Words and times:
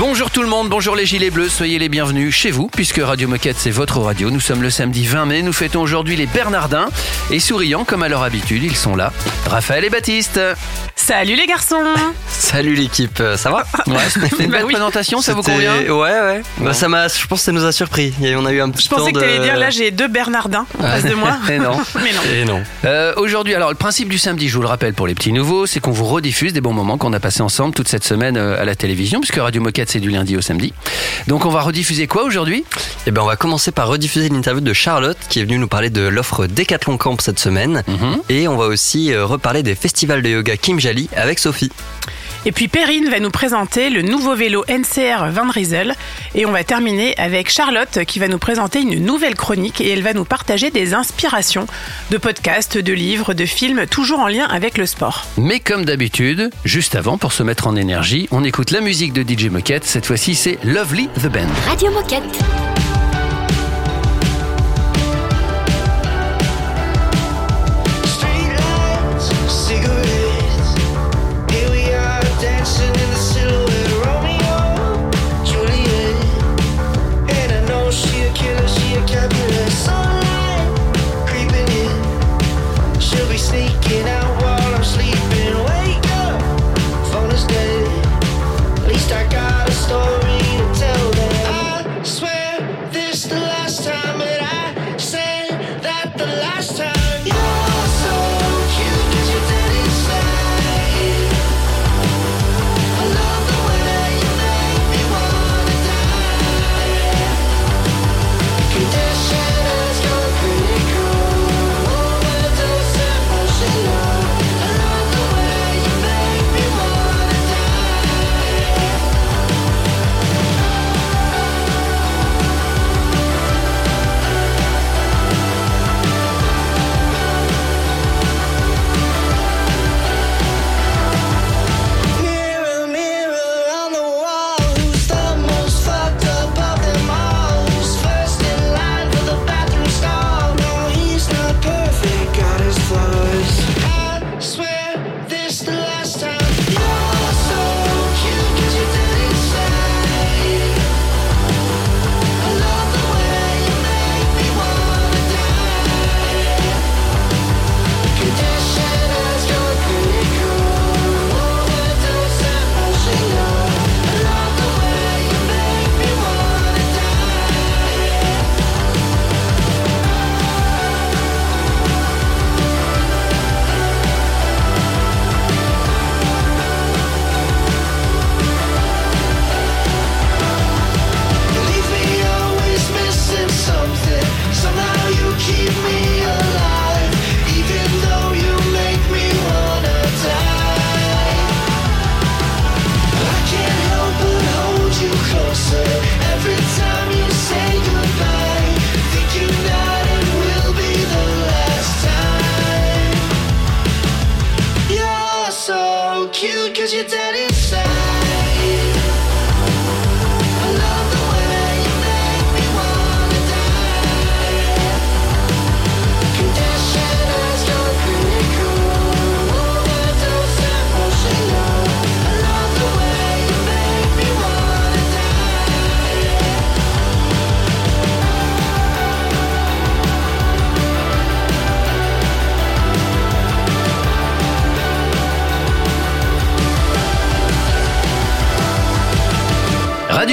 Bonjour 0.00 0.30
tout 0.30 0.40
le 0.42 0.48
monde, 0.48 0.70
bonjour 0.70 0.96
les 0.96 1.04
gilets 1.04 1.28
bleus, 1.28 1.50
soyez 1.50 1.78
les 1.78 1.90
bienvenus 1.90 2.34
chez 2.34 2.50
vous, 2.50 2.68
puisque 2.68 3.02
Radio 3.02 3.28
Moquette 3.28 3.56
c'est 3.58 3.70
votre 3.70 3.98
radio. 3.98 4.30
Nous 4.30 4.40
sommes 4.40 4.62
le 4.62 4.70
samedi 4.70 5.04
20 5.06 5.26
mai, 5.26 5.42
nous 5.42 5.52
fêtons 5.52 5.82
aujourd'hui 5.82 6.16
les 6.16 6.24
Bernardins, 6.26 6.88
et 7.30 7.38
souriants 7.38 7.84
comme 7.84 8.02
à 8.02 8.08
leur 8.08 8.22
habitude, 8.22 8.62
ils 8.64 8.74
sont 8.76 8.96
là. 8.96 9.12
Raphaël 9.46 9.84
et 9.84 9.90
Baptiste. 9.90 10.40
Salut 10.96 11.34
les 11.34 11.46
garçons 11.46 11.76
Salut 12.28 12.74
l'équipe, 12.74 13.22
ça 13.36 13.50
va 13.50 13.64
Ouais, 13.86 13.98
c'était 14.08 14.44
une 14.44 14.50
Bah 14.50 14.58
belle 14.58 14.66
oui. 14.66 14.72
présentation, 14.72 15.20
ça 15.20 15.34
vous 15.34 15.42
convient 15.42 15.76
Ouais, 15.82 15.92
ouais. 15.92 16.42
Bah, 16.58 16.72
ça 16.72 16.88
m'a, 16.88 17.08
je 17.08 17.26
pense 17.26 17.40
que 17.40 17.44
ça 17.46 17.52
nous 17.52 17.64
a 17.64 17.72
surpris. 17.72 18.14
On 18.22 18.46
a 18.46 18.52
eu 18.52 18.60
un 18.62 18.70
petit 18.70 18.84
Je 18.84 18.88
pensais 18.88 19.04
temps 19.04 19.10
que 19.12 19.14
de... 19.16 19.20
t'allais 19.20 19.40
dire 19.40 19.56
là 19.58 19.68
j'ai 19.70 19.90
deux 19.90 20.08
Bernardins 20.08 20.66
en 20.78 20.82
face 20.82 21.04
de 21.04 21.14
moi. 21.14 21.36
Eh 21.50 21.58
non. 21.58 21.78
Mais 22.02 22.12
non. 22.12 22.20
Et 22.34 22.44
non. 22.44 22.62
Euh, 22.84 23.12
Aujourd'hui, 23.16 23.54
alors 23.54 23.68
le 23.70 23.74
principe 23.74 24.08
du 24.08 24.18
samedi, 24.18 24.48
je 24.48 24.56
vous 24.56 24.62
le 24.62 24.68
rappelle 24.68 24.94
pour 24.94 25.06
les 25.06 25.14
petits 25.14 25.32
nouveaux, 25.32 25.66
c'est 25.66 25.80
qu'on 25.80 25.90
vous 25.90 26.06
rediffuse 26.06 26.52
des 26.52 26.60
bons 26.60 26.72
moments 26.72 26.96
qu'on 26.96 27.12
a 27.12 27.20
passés 27.20 27.42
ensemble 27.42 27.74
toute 27.74 27.88
cette 27.88 28.04
semaine 28.04 28.36
euh, 28.36 28.60
à 28.60 28.64
la 28.64 28.74
télévision, 28.74 29.20
puisque 29.20 29.36
Radio 29.36 29.60
Moquette 29.60 29.89
c'est 29.90 30.00
du 30.00 30.10
lundi 30.10 30.36
au 30.36 30.40
samedi. 30.40 30.72
Donc 31.26 31.44
on 31.44 31.50
va 31.50 31.62
rediffuser 31.62 32.06
quoi 32.06 32.24
aujourd'hui? 32.24 32.64
Et 33.06 33.10
ben, 33.10 33.22
on 33.22 33.26
va 33.26 33.36
commencer 33.36 33.72
par 33.72 33.88
rediffuser 33.88 34.28
l'interview 34.28 34.60
de 34.60 34.72
Charlotte 34.72 35.18
qui 35.28 35.40
est 35.40 35.44
venue 35.44 35.58
nous 35.58 35.68
parler 35.68 35.90
de 35.90 36.02
l'offre 36.02 36.46
Decathlon 36.46 36.96
Camp 36.96 37.20
cette 37.20 37.38
semaine. 37.38 37.82
Mhm. 37.86 38.20
Et 38.28 38.48
on 38.48 38.56
va 38.56 38.66
aussi 38.66 39.12
euh, 39.12 39.26
reparler 39.26 39.62
des 39.62 39.74
festivals 39.74 40.22
de 40.22 40.28
yoga 40.28 40.56
Kim 40.56 40.78
Jali 40.78 41.08
avec 41.16 41.38
Sophie. 41.38 41.70
Et 42.46 42.52
puis 42.52 42.68
Perrine 42.68 43.08
va 43.10 43.20
nous 43.20 43.30
présenter 43.30 43.90
le 43.90 44.02
nouveau 44.02 44.34
vélo 44.34 44.64
NCR 44.68 45.30
Van 45.30 45.50
Riesel. 45.50 45.94
Et 46.34 46.46
on 46.46 46.52
va 46.52 46.64
terminer 46.64 47.14
avec 47.18 47.50
Charlotte 47.50 48.04
qui 48.06 48.18
va 48.18 48.28
nous 48.28 48.38
présenter 48.38 48.80
une 48.80 49.04
nouvelle 49.04 49.34
chronique 49.34 49.80
et 49.80 49.90
elle 49.90 50.02
va 50.02 50.14
nous 50.14 50.24
partager 50.24 50.70
des 50.70 50.94
inspirations 50.94 51.66
de 52.10 52.16
podcasts, 52.16 52.78
de 52.78 52.92
livres, 52.92 53.34
de 53.34 53.44
films, 53.44 53.86
toujours 53.86 54.20
en 54.20 54.28
lien 54.28 54.46
avec 54.46 54.78
le 54.78 54.86
sport. 54.86 55.26
Mais 55.36 55.60
comme 55.60 55.84
d'habitude, 55.84 56.50
juste 56.64 56.94
avant, 56.94 57.18
pour 57.18 57.32
se 57.32 57.42
mettre 57.42 57.66
en 57.66 57.76
énergie, 57.76 58.28
on 58.30 58.44
écoute 58.44 58.70
la 58.70 58.80
musique 58.80 59.12
de 59.12 59.22
DJ 59.22 59.46
Moquette. 59.46 59.84
Cette 59.84 60.06
fois-ci, 60.06 60.34
c'est 60.34 60.58
Lovely 60.64 61.08
the 61.22 61.26
Band. 61.26 61.48
Radio 61.66 61.90
Moquette. 61.90 62.89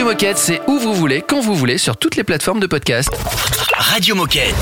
Moquette, 0.07 0.37
c'est 0.37 0.61
où 0.67 0.79
vous 0.79 0.93
voulez, 0.93 1.21
quand 1.21 1.41
vous 1.41 1.53
voulez, 1.53 1.77
sur 1.77 1.97
toutes 1.97 2.15
les 2.15 2.23
plateformes 2.23 2.61
de 2.61 2.65
podcast. 2.65 3.09
Radio 3.75 4.15
Moquette. 4.15 4.55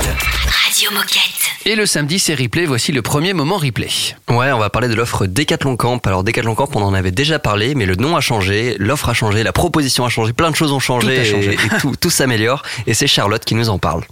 Radio 0.64 0.90
Moquette. 0.90 1.45
Et 1.68 1.74
le 1.74 1.84
samedi, 1.84 2.20
c'est 2.20 2.36
replay. 2.36 2.64
Voici 2.64 2.92
le 2.92 3.02
premier 3.02 3.32
moment 3.32 3.56
replay. 3.56 3.88
Ouais, 4.30 4.52
on 4.52 4.58
va 4.58 4.70
parler 4.70 4.86
de 4.86 4.94
l'offre 4.94 5.26
Decathlon 5.26 5.74
Camp. 5.76 5.98
Alors 6.06 6.22
Decathlon 6.22 6.54
Camp, 6.54 6.68
on 6.76 6.80
en 6.82 6.94
avait 6.94 7.10
déjà 7.10 7.40
parlé, 7.40 7.74
mais 7.74 7.86
le 7.86 7.96
nom 7.96 8.14
a 8.14 8.20
changé, 8.20 8.76
l'offre 8.78 9.08
a 9.08 9.14
changé, 9.14 9.42
la 9.42 9.52
proposition 9.52 10.04
a 10.04 10.08
changé, 10.08 10.32
plein 10.32 10.52
de 10.52 10.54
choses 10.54 10.70
ont 10.70 10.78
changé, 10.78 11.16
Tout 11.16 11.20
a 11.20 11.24
changé. 11.24 11.50
et, 11.50 11.54
et 11.54 11.80
tout, 11.80 11.96
tout 12.00 12.08
s'améliore. 12.10 12.62
Et 12.86 12.94
c'est 12.94 13.08
Charlotte 13.08 13.44
qui 13.44 13.56
nous 13.56 13.68
en 13.68 13.78
parle. 13.78 14.02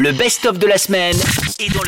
Le 0.00 0.12
best-of 0.12 0.58
de 0.58 0.66
la 0.66 0.78
semaine 0.78 1.14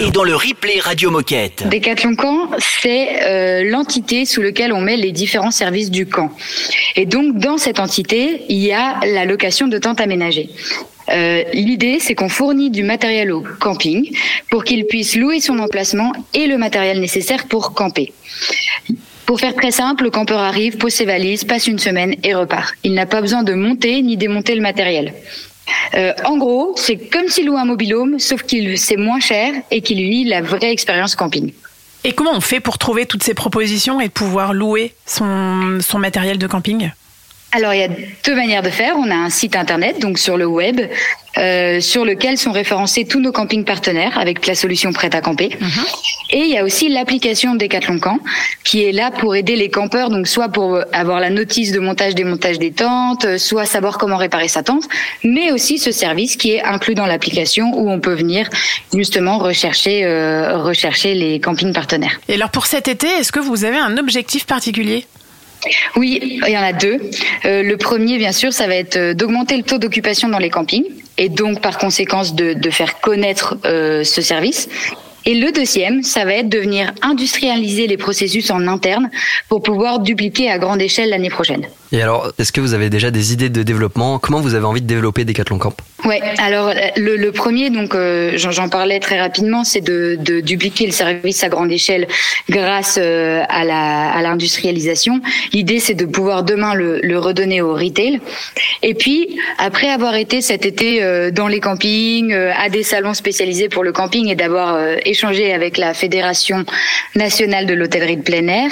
est 0.01 0.11
dans 0.11 0.25
le 0.25 0.37
replay 0.37 0.81
Radio 0.81 1.11
Moquette. 1.11 1.67
Décathlon 1.67 2.15
Camp, 2.15 2.51
c'est 2.59 3.23
euh, 3.25 3.71
l'entité 3.71 4.27
sous 4.27 4.43
laquelle 4.43 4.75
on 4.75 4.83
met 4.83 4.99
les 4.99 5.13
différents 5.13 5.51
services 5.51 5.91
du 5.91 6.05
camp. 6.05 6.31
Et 6.97 7.07
donc, 7.07 7.39
dans 7.39 7.57
cette 7.57 7.81
entité, 7.81 8.43
il 8.51 8.59
y 8.59 8.73
a 8.75 9.01
la 9.07 9.25
location 9.25 9.67
de 9.67 9.79
tentes 9.79 10.03
aménagées. 10.03 10.51
Euh, 11.13 11.45
L'idée, 11.53 11.99
c'est 12.01 12.15
qu'on 12.15 12.29
fournit 12.29 12.71
du 12.71 12.83
matériel 12.83 13.33
au 13.33 13.43
camping 13.61 14.11
pour 14.51 14.65
qu'il 14.65 14.87
puisse 14.87 15.17
louer 15.17 15.41
son 15.41 15.59
emplacement 15.59 16.13
et 16.35 16.47
le 16.47 16.59
matériel 16.59 17.01
nécessaire 17.01 17.47
pour 17.47 17.73
camper. 17.73 18.13
Pour 19.27 19.39
faire 19.39 19.55
très 19.55 19.71
simple, 19.71 20.05
le 20.05 20.11
campeur 20.11 20.41
arrive, 20.41 20.77
pose 20.77 20.93
ses 20.93 21.05
valises, 21.05 21.45
passe 21.45 21.67
une 21.67 21.79
semaine 21.79 22.15
et 22.25 22.35
repart. 22.35 22.75
Il 22.83 22.95
n'a 22.95 23.07
pas 23.07 23.21
besoin 23.21 23.43
de 23.43 23.55
monter 23.55 24.03
ni 24.03 24.17
démonter 24.17 24.55
le 24.55 24.61
matériel. 24.61 25.15
Euh, 25.95 26.13
en 26.25 26.37
gros, 26.37 26.75
c'est 26.77 26.97
comme 26.97 27.29
s'il 27.29 27.47
louait 27.47 27.61
un 27.61 27.65
mobilhome, 27.65 28.19
sauf 28.19 28.43
qu'il 28.43 28.77
c'est 28.77 28.97
moins 28.97 29.21
cher 29.21 29.53
et 29.71 29.83
qu'il 29.83 29.99
vit 29.99 30.25
la 30.25 30.41
vraie 30.41 30.73
expérience 30.73 31.15
camping. 31.15 31.53
Et 32.03 32.13
comment 32.13 32.33
on 32.35 32.41
fait 32.41 32.61
pour 32.61 32.79
trouver 32.79 33.07
toutes 33.07 33.23
ces 33.23 33.35
propositions 33.35 34.01
et 34.01 34.09
pouvoir 34.09 34.53
louer 34.53 34.95
son 35.05 35.99
matériel 35.99 36.39
de 36.39 36.47
camping? 36.47 36.91
Alors, 37.53 37.75
il 37.75 37.81
y 37.81 37.85
a 37.85 37.89
deux 38.25 38.35
manières 38.35 38.63
de 38.63 38.71
faire. 38.71 38.95
On 38.97 39.11
a 39.11 39.15
un 39.15 39.31
site 39.31 39.57
internet, 39.57 39.99
donc 40.01 40.19
sur 40.19 40.37
le 40.37 40.47
web, 40.47 40.81
euh, 41.37 41.81
sur 41.81 42.05
lequel 42.05 42.39
sont 42.39 42.53
référencés 42.53 43.05
tous 43.05 43.21
nos 43.21 43.33
campings 43.33 43.65
partenaires 43.65 44.19
avec 44.19 44.47
la 44.47 44.55
solution 44.55 44.93
prête 44.93 45.15
à 45.15 45.21
camper. 45.21 45.51
Et 46.31 46.39
il 46.39 46.49
y 46.49 46.59
a 46.59 46.65
aussi 46.65 46.89
l'application 46.89 47.57
Decathlon 47.57 47.99
Camp 47.99 48.19
qui 48.63 48.85
est 48.85 48.93
là 48.93 49.11
pour 49.11 49.35
aider 49.35 49.57
les 49.57 49.69
campeurs, 49.69 50.11
donc 50.11 50.29
soit 50.29 50.49
pour 50.49 50.79
avoir 50.93 51.19
la 51.19 51.31
notice 51.31 51.73
de 51.73 51.81
montage 51.81 52.15
démontage 52.15 52.59
des 52.59 52.71
tentes, 52.71 53.25
euh, 53.25 53.39
soit 53.39 53.65
savoir 53.65 53.99
comment 53.99 54.17
réparer 54.17 54.49
sa 54.49 54.63
tente, 54.63 54.85
mais 55.25 55.51
aussi 55.51 55.79
ce 55.79 55.91
service 55.91 56.37
qui 56.37 56.53
est 56.53 56.63
inclus 56.63 56.95
dans 56.95 57.07
l'application 57.07 57.73
où 57.75 57.91
on 57.91 57.99
peut 57.99 58.15
venir 58.15 58.49
justement 58.95 59.39
rechercher 59.39 60.05
euh, 60.05 60.59
rechercher 60.59 61.15
les 61.15 61.41
campings 61.41 61.73
partenaires. 61.73 62.21
Et 62.29 62.35
alors 62.35 62.51
pour 62.51 62.67
cet 62.67 62.87
été, 62.87 63.09
est-ce 63.09 63.33
que 63.33 63.41
vous 63.41 63.65
avez 63.65 63.79
un 63.79 63.97
objectif 63.97 64.47
particulier? 64.47 65.07
Oui, 65.97 66.41
il 66.47 66.53
y 66.53 66.57
en 66.57 66.63
a 66.63 66.73
deux. 66.73 67.01
Euh, 67.45 67.63
le 67.63 67.77
premier, 67.77 68.19
bien 68.19 68.33
sûr, 68.33 68.53
ça 68.53 68.67
va 68.67 68.77
être 68.77 68.97
euh, 68.97 69.15
d'augmenter 69.15 69.57
le 69.57 69.63
taux 69.63 69.79
d'occupation 69.79 70.29
dans 70.29 70.39
les 70.39 70.51
campings 70.51 70.87
et 71.19 71.29
donc 71.29 71.61
par 71.61 71.79
conséquence 71.79 72.35
de, 72.35 72.71
faire 72.71 73.01
connaître 73.01 73.59
euh, 73.65 74.05
ce 74.05 74.23
service. 74.23 74.69
Et 75.27 75.35
le 75.35 75.53
deuxième, 75.53 76.03
ça 76.03 76.25
va 76.25 76.35
être 76.35 76.49
de 76.49 76.59
venir 76.59 76.93
industrialiser 77.03 77.87
les 77.87 77.99
processus 77.99 78.51
en 78.51 78.67
interne 78.67 79.11
pour 79.49 79.63
pouvoir 79.63 80.01
dupliquer 80.01 80.51
à 80.51 80.59
grande 80.59 80.81
échelle 80.81 81.11
l'année 81.11 81.29
prochaine. 81.29 81.67
Et 81.93 82.01
alors, 82.03 82.33
est-ce 82.39 82.53
que 82.53 82.61
vous 82.61 82.75
avez 82.75 82.89
déjà 82.89 83.11
des 83.11 83.33
idées 83.33 83.49
de 83.49 83.63
développement? 83.65 84.19
Comment 84.21 84.41
vous 84.41 84.55
avez 84.55 84.65
envie 84.65 84.81
de 84.81 84.87
développer 84.87 85.25
Decathlon 85.25 85.59
Camp? 85.59 85.75
Ouais. 86.05 86.21
Alors 86.39 86.73
le, 86.97 87.17
le 87.17 87.33
premier, 87.33 87.69
donc 87.69 87.95
euh, 87.95 88.33
j'en 88.37 88.53
j'en 88.53 88.69
parlais 88.69 89.01
très 89.01 89.21
rapidement, 89.21 89.65
c'est 89.65 89.81
de, 89.81 90.17
de 90.19 90.41
dupliquer 90.41 90.87
le 90.87 90.93
service 90.93 91.43
à 91.43 91.49
grande 91.49 91.71
échelle 91.73 92.07
grâce 92.49 92.99
euh, 93.01 93.43
à 93.49 93.65
la 93.65 94.11
à 94.11 94.23
l'industrialisation. 94.23 95.21
L'idée, 95.53 95.81
c'est 95.81 95.95
de 95.95 96.07
pouvoir 96.07 96.43
demain 96.45 96.75
le, 96.75 97.01
le 97.03 97.19
redonner 97.19 97.61
au 97.61 97.75
retail. 97.75 98.21
Et 98.83 98.95
puis 98.95 99.39
après 99.59 99.91
avoir 99.91 100.15
été 100.15 100.41
cet 100.43 100.65
été 100.65 101.03
euh, 101.03 101.31
dans 101.31 101.49
les 101.49 101.61
campings, 101.61 102.33
euh, 102.33 102.53
à 102.57 102.69
des 102.69 102.85
salons 102.85 103.15
spécialisés 103.15 103.69
pour 103.69 103.83
le 103.83 103.93
camping 103.93 104.29
et 104.29 104.37
d'avoir 104.37 104.75
euh, 104.75 104.97
échangé 105.05 105.53
avec 105.53 105.77
la 105.77 105.93
fédération 105.93 106.65
nationale 107.17 107.67
de 107.67 107.75
l'hôtellerie 107.75 108.17
de 108.17 108.23
plein 108.23 108.47
air, 108.47 108.71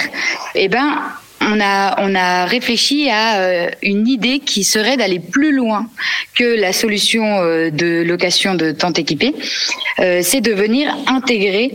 eh 0.55 0.67
ben 0.69 0.99
on 1.41 1.59
a, 1.59 1.95
on 2.01 2.15
a 2.15 2.45
réfléchi 2.45 3.09
à 3.09 3.39
euh, 3.39 3.69
une 3.81 4.07
idée 4.07 4.39
qui 4.39 4.63
serait 4.63 4.97
d'aller 4.97 5.19
plus 5.19 5.53
loin 5.53 5.87
que 6.35 6.43
la 6.43 6.73
solution 6.73 7.23
euh, 7.41 7.69
de 7.69 8.03
location 8.03 8.55
de 8.55 8.71
tentes 8.71 8.99
équipées. 8.99 9.33
Euh, 9.99 10.21
c'est 10.23 10.41
de 10.41 10.51
venir 10.51 10.95
intégrer 11.07 11.71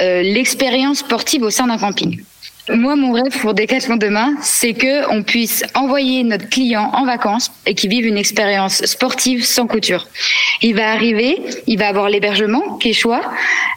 l'expérience 0.00 0.98
sportive 0.98 1.42
au 1.42 1.50
sein 1.50 1.66
d'un 1.66 1.78
camping. 1.78 2.22
Moi, 2.70 2.96
mon 2.96 3.12
rêve 3.12 3.38
pour 3.40 3.54
Decathlon 3.54 3.96
demain, 3.96 4.34
c'est 4.42 4.74
que 4.74 5.10
on 5.10 5.22
puisse 5.22 5.64
envoyer 5.74 6.22
notre 6.22 6.50
client 6.50 6.90
en 6.92 7.06
vacances 7.06 7.50
et 7.64 7.74
qu'il 7.74 7.88
vive 7.88 8.04
une 8.04 8.18
expérience 8.18 8.84
sportive 8.84 9.42
sans 9.42 9.66
couture. 9.66 10.06
Il 10.60 10.74
va 10.74 10.90
arriver, 10.92 11.40
il 11.66 11.78
va 11.78 11.88
avoir 11.88 12.10
l'hébergement 12.10 12.76
qui 12.76 12.90
est 12.90 12.92
choix, 12.92 13.22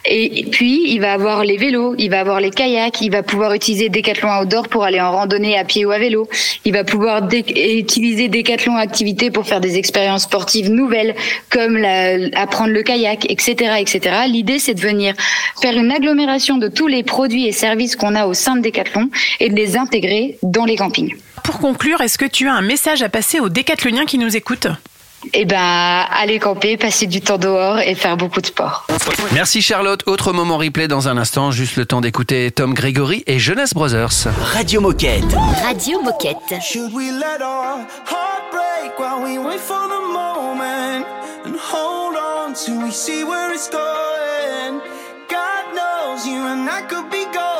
et 0.04 0.44
puis 0.50 0.82
il 0.92 1.00
va 1.00 1.14
avoir 1.14 1.42
les 1.42 1.56
vélos, 1.56 1.94
il 1.96 2.10
va 2.10 2.20
avoir 2.20 2.40
les 2.40 2.50
kayaks, 2.50 3.00
il 3.00 3.10
va 3.10 3.22
pouvoir 3.22 3.54
utiliser 3.54 3.88
Decathlon 3.88 4.42
Outdoor 4.42 4.68
pour 4.68 4.84
aller 4.84 5.00
en 5.00 5.10
randonnée 5.10 5.56
à 5.56 5.64
pied 5.64 5.86
ou 5.86 5.90
à 5.90 5.98
vélo. 5.98 6.28
Il 6.66 6.74
va 6.74 6.84
pouvoir 6.84 7.26
utiliser 7.32 8.28
Decathlon 8.28 8.76
Activité 8.76 9.30
pour 9.30 9.46
faire 9.46 9.60
des 9.60 9.78
expériences 9.78 10.24
sportives 10.24 10.70
nouvelles, 10.70 11.14
comme 11.48 11.82
apprendre 12.34 12.72
le 12.72 12.82
kayak, 12.82 13.30
etc., 13.30 13.76
etc. 13.78 14.16
L'idée, 14.26 14.58
c'est 14.58 14.74
de 14.74 14.80
venir 14.80 15.14
faire 15.62 15.78
une 15.78 15.92
agglomération 15.92 16.58
de 16.58 16.68
tous 16.68 16.88
les 16.88 17.04
produits 17.04 17.46
et 17.46 17.52
services 17.52 17.96
qu'on 17.96 18.14
a 18.14 18.26
au 18.26 18.34
sein 18.34 18.56
de 18.56 18.60
Decathlon 18.60 18.81
et 19.40 19.48
de 19.48 19.54
les 19.54 19.76
intégrer 19.76 20.38
dans 20.42 20.64
les 20.64 20.76
campings. 20.76 21.14
Pour 21.44 21.58
conclure, 21.58 22.00
est-ce 22.00 22.18
que 22.18 22.24
tu 22.24 22.48
as 22.48 22.54
un 22.54 22.62
message 22.62 23.02
à 23.02 23.08
passer 23.08 23.40
aux 23.40 23.48
décathloniens 23.48 24.06
qui 24.06 24.18
nous 24.18 24.36
écoutent? 24.36 24.68
Eh 25.34 25.44
ben, 25.44 26.04
aller 26.10 26.40
camper, 26.40 26.76
passer 26.76 27.06
du 27.06 27.20
temps 27.20 27.38
dehors 27.38 27.78
et 27.78 27.94
faire 27.94 28.16
beaucoup 28.16 28.40
de 28.40 28.46
sport. 28.46 28.86
Merci 29.32 29.62
Charlotte. 29.62 30.02
Autre 30.06 30.32
moment 30.32 30.56
replay 30.58 30.88
dans 30.88 31.08
un 31.08 31.16
instant. 31.16 31.52
Juste 31.52 31.76
le 31.76 31.86
temps 31.86 32.00
d'écouter 32.00 32.50
Tom 32.50 32.74
Gregory 32.74 33.22
et 33.28 33.38
Jonas 33.38 33.70
Brothers. 33.72 34.26
Radio 34.52 34.80
Moquette. 34.80 35.22
Radio 35.62 36.02
Moquette. 36.02 36.60
Should 36.60 36.92
we 36.92 37.12
let 37.12 37.40
our 37.40 37.86
heart 38.04 38.50
break 38.50 38.98
while 38.98 39.22
we 39.22 39.38
wait 39.38 39.60
for 39.60 39.86
the 39.88 40.12
moment? 40.12 41.06
And 41.46 41.54
hold 41.56 42.16
on 42.16 42.54
till 42.54 42.82
we 42.82 42.90
see 42.90 43.22
where 43.22 43.52
it's 43.54 43.70
going? 43.70 44.80
God 45.30 45.74
knows 45.74 46.26
you 46.26 46.44
and 46.46 46.68
I 46.68 46.82
could 46.88 47.08
be 47.10 47.24
golden. 47.32 47.51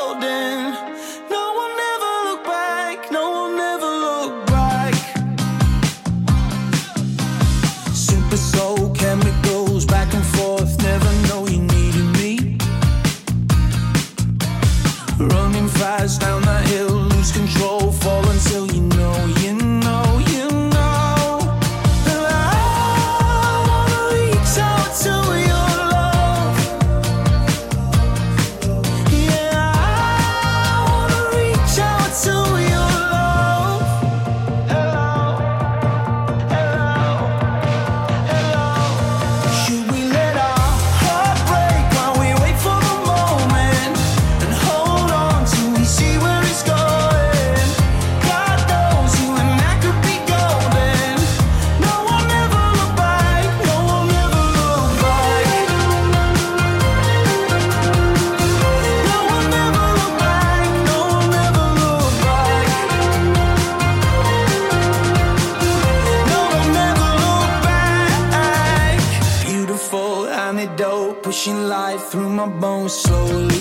My 72.45 72.59
bones 72.59 72.93
slowly. 72.93 73.52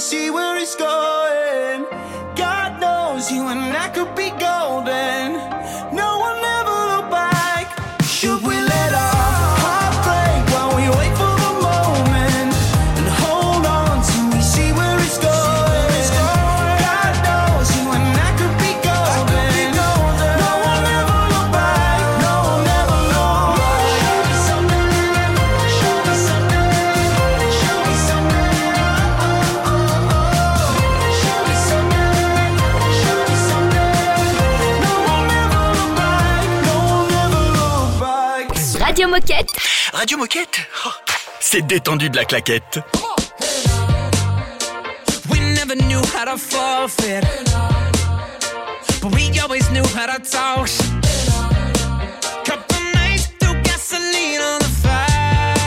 See 0.00 0.30
where 0.30 0.49
Radio 40.00 40.16
Moquette 40.16 40.62
oh, 40.86 40.90
C'est 41.40 41.60
détendu 41.66 42.08
de 42.08 42.16
la 42.16 42.24
claquette. 42.24 42.80
We 45.28 45.38
never 45.54 45.76
knew 45.76 46.00
how 46.14 46.24
to 46.24 46.38
forfeit. 46.38 47.22
But 49.02 49.14
we 49.14 49.38
always 49.40 49.70
knew 49.70 49.84
how 49.94 50.06
to 50.06 50.18
toss. 50.22 50.78
Couple 52.46 52.80
nights 52.94 53.26
threw 53.40 53.52
gasoline 53.62 54.40
on 54.40 54.58
the 54.60 54.70
fire. 54.80 55.58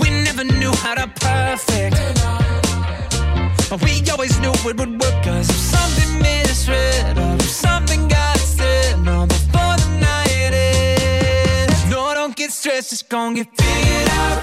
We 0.00 0.10
never 0.24 0.42
knew 0.42 0.72
how 0.82 0.96
to 0.96 1.06
perfect. 1.20 1.96
But 3.70 3.80
we 3.80 4.02
always 4.10 4.36
knew 4.40 4.50
it 4.50 4.76
would 4.76 5.00
work. 5.00 5.22
Cause 5.22 5.48
if 5.48 5.56
something 5.56 5.86
or 6.68 7.20
if 7.20 7.25
stressed, 12.86 12.92
it's 12.92 13.02
gonna 13.02 13.34
get 13.34 13.48
figured 13.56 14.08
out. 14.10 14.38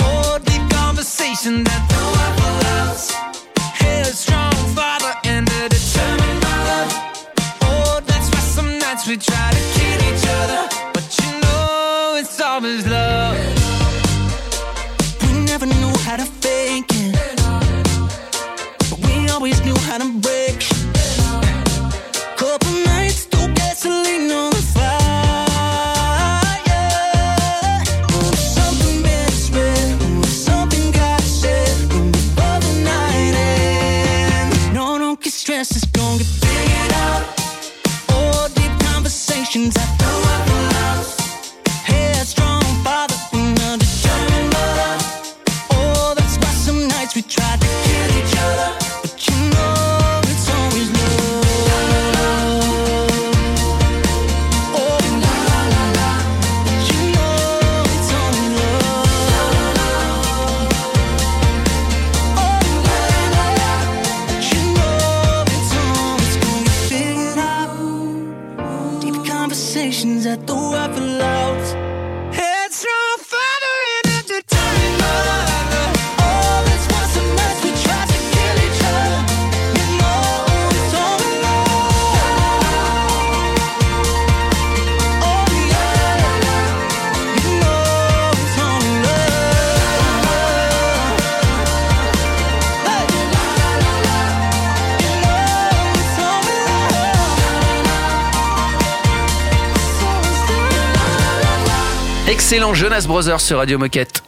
Oh, 0.00 0.38
deep 0.44 0.62
conversation 0.70 1.64
that 1.64 1.82
no 1.94 2.02
one 2.20 2.34
allows. 2.48 3.12
Headstrong 3.80 4.54
father 4.74 5.12
and 5.24 5.48
a 5.48 5.68
determined 5.68 6.40
mother. 6.46 6.82
Oh, 7.62 8.00
that's 8.06 8.28
why 8.32 8.40
some 8.40 8.78
nights 8.78 9.06
we 9.06 9.16
try 9.16 9.50
to 9.50 9.62
kill 9.76 10.00
each 10.10 10.26
other. 10.40 10.62
But 10.94 11.06
you 11.20 11.30
know 11.42 12.16
it's 12.20 12.40
always 12.40 12.86
love. 12.86 13.36
We 15.22 15.32
never 15.50 15.66
knew 15.66 15.92
how 16.06 16.16
to 16.16 16.26
fake 16.42 16.90
it. 16.90 17.14
But 18.90 18.98
we 19.06 19.28
always 19.28 19.58
knew 19.64 19.78
how 19.88 19.98
to 19.98 20.08
break. 20.26 20.58
Couple 22.36 22.72
nights, 22.86 22.99
Jonas 102.80 103.04
Brothers 103.06 103.42
sur 103.42 103.58
Radio 103.58 103.76
Moquette. 103.76 104.22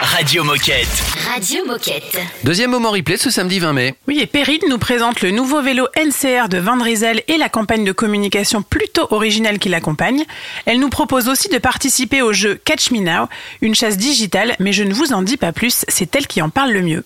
Radio 0.00 0.42
Moquette. 0.42 0.88
Radio 1.30 1.66
Moquette. 1.66 2.18
Deuxième 2.42 2.70
moment 2.70 2.90
replay 2.90 3.18
ce 3.18 3.28
samedi 3.28 3.58
20 3.58 3.74
mai. 3.74 3.94
Oui, 4.08 4.20
et 4.20 4.26
Perrine 4.26 4.62
nous 4.70 4.78
présente 4.78 5.20
le 5.20 5.32
nouveau 5.32 5.60
vélo 5.60 5.86
NCR 5.94 6.48
de 6.48 6.56
Van 6.56 6.82
Rysel 6.82 7.22
et 7.28 7.36
la 7.36 7.50
campagne 7.50 7.84
de 7.84 7.92
communication 7.92 8.62
plutôt 8.62 9.06
originale 9.10 9.58
qui 9.58 9.68
l'accompagne. 9.68 10.24
Elle 10.64 10.80
nous 10.80 10.88
propose 10.88 11.28
aussi 11.28 11.50
de 11.50 11.58
participer 11.58 12.22
au 12.22 12.32
jeu 12.32 12.58
Catch 12.64 12.90
Me 12.90 13.00
Now, 13.00 13.28
une 13.60 13.74
chasse 13.74 13.98
digitale, 13.98 14.56
mais 14.60 14.72
je 14.72 14.82
ne 14.82 14.94
vous 14.94 15.12
en 15.12 15.20
dis 15.20 15.36
pas 15.36 15.52
plus, 15.52 15.84
c'est 15.86 16.16
elle 16.16 16.26
qui 16.26 16.40
en 16.40 16.48
parle 16.48 16.70
le 16.70 16.80
mieux. 16.80 17.04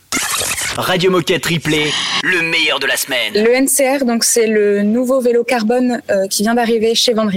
Radio 0.77 1.11
Moquette 1.11 1.47
Replay, 1.47 1.91
le 2.23 2.43
meilleur 2.43 2.79
de 2.79 2.87
la 2.87 2.97
semaine. 2.97 3.33
Le 3.35 3.61
NCR, 3.61 4.05
donc 4.05 4.25
c'est 4.25 4.47
le 4.47 4.83
nouveau 4.83 5.21
vélo 5.21 5.45
carbone 5.45 6.01
euh, 6.11 6.27
qui 6.29 6.43
vient 6.43 6.55
d'arriver 6.55 6.95
chez 6.95 7.15
Van. 7.15 7.29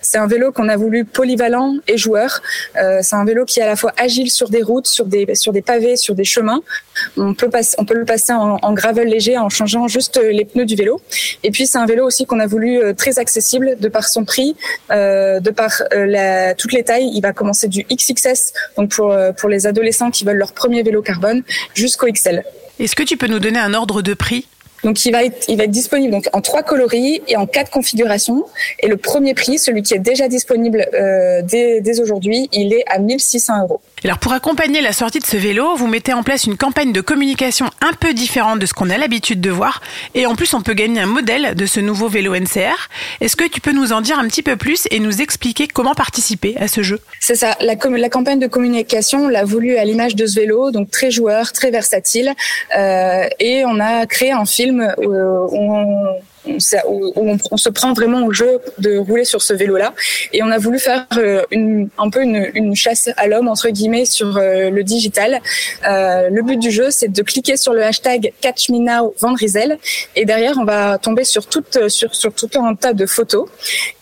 C'est 0.00 0.18
un 0.18 0.26
vélo 0.26 0.52
qu'on 0.52 0.68
a 0.68 0.76
voulu 0.76 1.04
polyvalent 1.04 1.76
et 1.88 1.96
joueur. 1.96 2.42
Euh, 2.76 3.00
c'est 3.02 3.16
un 3.16 3.24
vélo 3.24 3.44
qui 3.44 3.60
est 3.60 3.62
à 3.62 3.66
la 3.66 3.76
fois 3.76 3.92
agile 3.96 4.30
sur 4.30 4.48
des 4.48 4.62
routes, 4.62 4.86
sur 4.86 5.06
des 5.06 5.34
sur 5.34 5.52
des 5.52 5.62
pavés, 5.62 5.96
sur 5.96 6.14
des 6.14 6.24
chemins. 6.24 6.60
On 7.16 7.34
peut 7.34 7.50
passer, 7.50 7.74
on 7.78 7.84
peut 7.84 7.94
le 7.94 8.04
passer 8.04 8.32
en, 8.32 8.58
en 8.60 8.72
gravel 8.72 9.08
léger 9.08 9.36
en 9.36 9.48
changeant 9.48 9.88
juste 9.88 10.20
les 10.22 10.44
pneus 10.44 10.64
du 10.64 10.76
vélo. 10.76 11.00
Et 11.42 11.50
puis 11.50 11.66
c'est 11.66 11.78
un 11.78 11.86
vélo 11.86 12.06
aussi 12.06 12.24
qu'on 12.24 12.40
a 12.40 12.46
voulu 12.46 12.78
euh, 12.78 12.94
très 12.94 13.18
accessible 13.18 13.76
de 13.78 13.88
par 13.88 14.08
son 14.08 14.24
prix, 14.24 14.56
euh, 14.90 15.40
de 15.40 15.50
par 15.50 15.82
euh, 15.92 16.06
la, 16.06 16.54
toutes 16.54 16.72
les 16.72 16.84
tailles. 16.84 17.10
Il 17.14 17.20
va 17.20 17.32
commencer 17.32 17.68
du 17.68 17.84
XXS, 17.84 18.52
donc 18.76 18.90
pour 18.90 19.12
euh, 19.12 19.32
pour 19.32 19.48
les 19.48 19.66
adolescents 19.66 20.10
qui 20.10 20.24
veulent 20.24 20.36
leur 20.36 20.52
premier 20.52 20.82
vélo 20.82 21.02
carbone, 21.02 21.42
jusqu'au 21.74 22.06
XL. 22.06 22.43
Est-ce 22.78 22.96
que 22.96 23.02
tu 23.02 23.16
peux 23.16 23.28
nous 23.28 23.38
donner 23.38 23.58
un 23.58 23.72
ordre 23.74 24.02
de 24.02 24.14
prix 24.14 24.48
Donc 24.82 25.04
il 25.04 25.12
va 25.12 25.24
être, 25.24 25.44
il 25.48 25.56
va 25.56 25.64
être 25.64 25.70
disponible 25.70 26.12
donc 26.12 26.28
en 26.32 26.40
trois 26.40 26.62
coloris 26.62 27.22
et 27.28 27.36
en 27.36 27.46
quatre 27.46 27.70
configurations. 27.70 28.44
Et 28.80 28.88
le 28.88 28.96
premier 28.96 29.34
prix, 29.34 29.58
celui 29.58 29.82
qui 29.82 29.94
est 29.94 29.98
déjà 29.98 30.28
disponible 30.28 30.86
euh, 30.94 31.42
dès, 31.42 31.80
dès 31.80 32.00
aujourd'hui, 32.00 32.48
il 32.52 32.72
est 32.72 32.84
à 32.88 32.98
1600 32.98 33.62
euros. 33.62 33.80
Alors 34.04 34.18
pour 34.18 34.34
accompagner 34.34 34.82
la 34.82 34.92
sortie 34.92 35.18
de 35.18 35.24
ce 35.24 35.38
vélo, 35.38 35.76
vous 35.76 35.86
mettez 35.86 36.12
en 36.12 36.22
place 36.22 36.44
une 36.44 36.58
campagne 36.58 36.92
de 36.92 37.00
communication 37.00 37.70
un 37.80 37.94
peu 37.94 38.12
différente 38.12 38.58
de 38.58 38.66
ce 38.66 38.74
qu'on 38.74 38.90
a 38.90 38.98
l'habitude 38.98 39.40
de 39.40 39.48
voir. 39.50 39.80
Et 40.14 40.26
en 40.26 40.34
plus, 40.34 40.52
on 40.52 40.60
peut 40.60 40.74
gagner 40.74 41.00
un 41.00 41.06
modèle 41.06 41.54
de 41.54 41.64
ce 41.64 41.80
nouveau 41.80 42.08
vélo 42.08 42.34
NCR. 42.34 42.90
Est-ce 43.22 43.34
que 43.34 43.48
tu 43.48 43.62
peux 43.62 43.72
nous 43.72 43.94
en 43.94 44.02
dire 44.02 44.18
un 44.18 44.28
petit 44.28 44.42
peu 44.42 44.56
plus 44.56 44.86
et 44.90 45.00
nous 45.00 45.22
expliquer 45.22 45.68
comment 45.68 45.94
participer 45.94 46.54
à 46.58 46.68
ce 46.68 46.82
jeu? 46.82 47.00
C'est 47.18 47.34
ça. 47.34 47.56
La, 47.60 47.76
la 47.76 48.08
campagne 48.10 48.38
de 48.38 48.46
communication, 48.46 49.24
on 49.24 49.28
l'a 49.28 49.44
voulu 49.44 49.78
à 49.78 49.86
l'image 49.86 50.14
de 50.16 50.26
ce 50.26 50.34
vélo, 50.38 50.70
donc 50.70 50.90
très 50.90 51.10
joueur, 51.10 51.52
très 51.52 51.70
versatile. 51.70 52.34
Euh, 52.76 53.26
et 53.40 53.64
on 53.64 53.80
a 53.80 54.04
créé 54.04 54.32
un 54.32 54.44
film 54.44 54.94
où, 54.98 55.14
où 55.14 55.74
on, 55.74 56.20
on, 56.46 56.58
où 57.16 57.38
on- 57.50 57.56
se 57.56 57.68
prend 57.70 57.92
vraiment 57.92 58.26
au 58.26 58.32
jeu 58.32 58.58
de 58.78 58.96
rouler 58.98 59.24
sur 59.24 59.40
ce 59.42 59.54
vélo-là. 59.54 59.94
Et 60.32 60.42
on 60.42 60.50
a 60.50 60.58
voulu 60.58 60.78
faire 60.78 61.06
euh, 61.16 61.42
une, 61.50 61.88
un 61.98 62.10
peu 62.10 62.22
une, 62.22 62.50
une 62.54 62.74
chasse 62.76 63.08
à 63.16 63.26
l'homme, 63.26 63.48
entre 63.48 63.68
guillemets, 63.70 64.04
sur 64.04 64.36
euh, 64.36 64.70
le 64.70 64.82
digital. 64.84 65.40
Euh, 65.88 66.28
le 66.30 66.42
but 66.42 66.58
du 66.58 66.70
jeu, 66.70 66.90
c'est 66.90 67.08
de 67.08 67.22
cliquer 67.22 67.56
sur 67.56 67.72
le 67.72 67.82
hashtag 67.82 68.32
Catch 68.40 68.68
Me 68.70 68.78
Now. 68.78 69.14
Et 70.16 70.24
derrière, 70.24 70.54
on 70.58 70.64
va 70.64 70.98
tomber 70.98 71.24
sur, 71.24 71.46
toute, 71.46 71.88
sur, 71.88 72.14
sur 72.14 72.32
tout 72.34 72.50
un 72.54 72.74
tas 72.74 72.92
de 72.92 73.06
photos. 73.06 73.48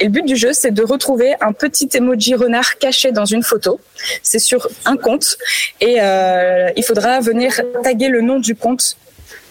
Et 0.00 0.04
le 0.04 0.11
but 0.11 0.25
du 0.25 0.37
jeu, 0.37 0.52
c'est 0.52 0.70
de 0.72 0.82
retrouver 0.82 1.34
un 1.40 1.52
petit 1.52 1.88
emoji 1.94 2.34
renard 2.34 2.78
caché 2.78 3.12
dans 3.12 3.25
une 3.25 3.42
photo. 3.42 3.78
C'est 4.22 4.38
sur 4.38 4.68
un 4.84 4.96
compte. 4.96 5.37
Et 5.80 5.96
euh, 6.00 6.70
il 6.76 6.82
faudra 6.84 7.20
venir 7.20 7.61
taguer 7.82 8.08
le 8.08 8.20
nom 8.20 8.38
du 8.38 8.54
compte 8.54 8.96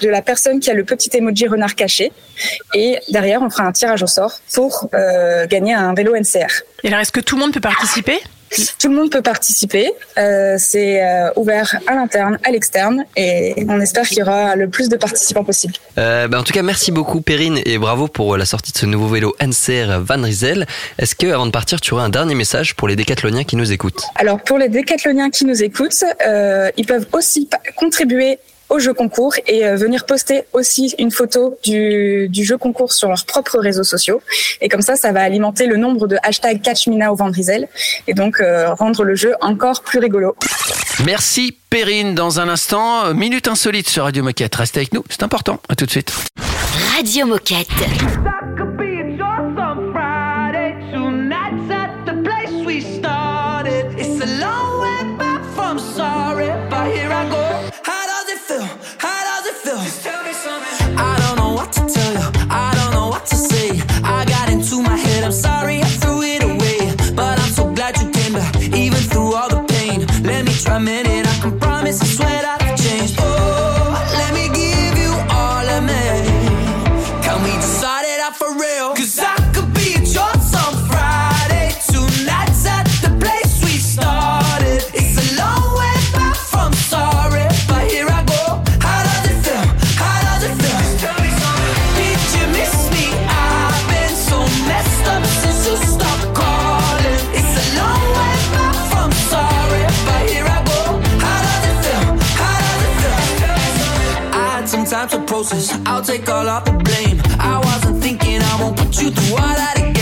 de 0.01 0.09
la 0.09 0.21
personne 0.21 0.59
qui 0.59 0.69
a 0.69 0.73
le 0.73 0.83
petit 0.83 1.09
emoji 1.15 1.47
renard 1.47 1.75
caché. 1.75 2.11
Et 2.73 2.97
derrière, 3.09 3.41
on 3.41 3.49
fera 3.49 3.63
un 3.63 3.71
tirage 3.71 4.03
au 4.03 4.07
sort 4.07 4.39
pour 4.53 4.89
euh, 4.93 5.45
gagner 5.47 5.73
un 5.73 5.93
vélo 5.93 6.15
NCR. 6.15 6.63
Et 6.83 6.87
alors, 6.87 6.99
est-ce 6.99 7.11
que 7.11 7.19
tout 7.19 7.35
le 7.35 7.41
monde 7.41 7.53
peut 7.53 7.61
participer? 7.61 8.19
Tout 8.79 8.89
le 8.89 8.95
monde 8.95 9.09
peut 9.09 9.21
participer. 9.21 9.91
Euh, 10.17 10.55
c'est 10.57 11.01
euh, 11.01 11.29
ouvert 11.37 11.79
à 11.87 11.93
l'interne, 11.93 12.37
à 12.43 12.51
l'externe, 12.51 13.05
et 13.15 13.55
on 13.69 13.79
espère 13.79 14.07
qu'il 14.07 14.19
y 14.19 14.21
aura 14.21 14.55
le 14.55 14.69
plus 14.69 14.89
de 14.89 14.97
participants 14.97 15.43
possible. 15.43 15.73
Euh, 15.97 16.27
bah, 16.27 16.39
en 16.39 16.43
tout 16.43 16.51
cas, 16.51 16.61
merci 16.61 16.91
beaucoup 16.91 17.21
Perrine 17.21 17.61
et 17.65 17.77
bravo 17.77 18.07
pour 18.07 18.35
la 18.35 18.45
sortie 18.45 18.73
de 18.73 18.77
ce 18.77 18.85
nouveau 18.85 19.07
vélo 19.07 19.33
NCR 19.39 20.01
Van 20.01 20.21
Rysel. 20.21 20.67
Est-ce 20.97 21.15
que 21.15 21.27
avant 21.27 21.45
de 21.45 21.51
partir, 21.51 21.79
tu 21.79 21.93
aurais 21.93 22.03
un 22.03 22.09
dernier 22.09 22.35
message 22.35 22.75
pour 22.75 22.89
les 22.89 22.97
décathloniens 22.97 23.45
qui 23.45 23.55
nous 23.55 23.71
écoutent? 23.71 24.03
Alors 24.15 24.41
pour 24.41 24.57
les 24.57 24.67
décathloniens 24.67 25.29
qui 25.29 25.45
nous 25.45 25.63
écoutent, 25.63 26.03
euh, 26.27 26.69
ils 26.75 26.85
peuvent 26.85 27.07
aussi 27.13 27.47
contribuer 27.77 28.37
au 28.71 28.79
jeu 28.79 28.93
concours 28.93 29.35
et 29.47 29.65
euh, 29.65 29.75
venir 29.75 30.05
poster 30.05 30.45
aussi 30.53 30.95
une 30.97 31.11
photo 31.11 31.59
du, 31.63 32.27
du 32.29 32.43
jeu 32.43 32.57
concours 32.57 32.93
sur 32.93 33.09
leurs 33.09 33.25
propres 33.25 33.59
réseaux 33.59 33.83
sociaux. 33.83 34.21
Et 34.61 34.69
comme 34.69 34.81
ça, 34.81 34.95
ça 34.95 35.11
va 35.11 35.21
alimenter 35.21 35.67
le 35.67 35.75
nombre 35.75 36.07
de 36.07 36.17
hashtags 36.23 36.61
Catch 36.61 36.87
Me 36.87 36.95
Now 36.95 37.15
Van 37.15 37.29
Rysel 37.29 37.67
et 38.07 38.13
donc 38.13 38.39
euh, 38.39 38.73
rendre 38.73 39.03
le 39.03 39.15
jeu 39.15 39.35
encore 39.41 39.81
plus 39.83 39.99
rigolo. 39.99 40.35
Merci 41.05 41.57
Perrine. 41.69 42.15
Dans 42.15 42.39
un 42.39 42.47
instant, 42.47 43.13
minute 43.13 43.47
insolite 43.47 43.89
sur 43.89 44.03
Radio 44.03 44.23
Moquette. 44.23 44.55
Restez 44.55 44.79
avec 44.79 44.93
nous, 44.93 45.03
c'est 45.09 45.23
important. 45.23 45.59
À 45.67 45.75
tout 45.75 45.85
de 45.85 45.91
suite. 45.91 46.13
Radio 46.95 47.25
Moquette. 47.25 47.67
roses. 105.41 105.71
I'll 105.85 106.03
take 106.03 106.29
all 106.29 106.47
of 106.47 106.65
the 106.65 106.71
blame. 106.71 107.19
I 107.39 107.57
wasn't 107.63 108.01
thinking 108.03 108.41
I 108.41 108.61
won't 108.61 108.77
put 108.77 109.01
you 109.01 109.09
through 109.11 109.35
all 109.35 109.55
that 109.55 109.77
again. 109.77 110.00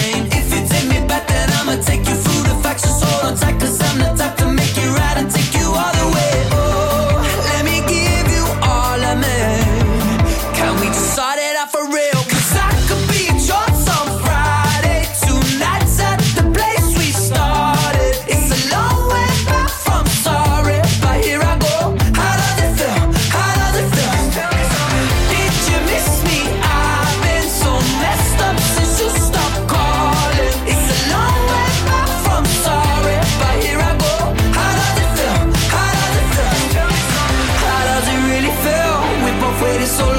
solo 39.89 40.18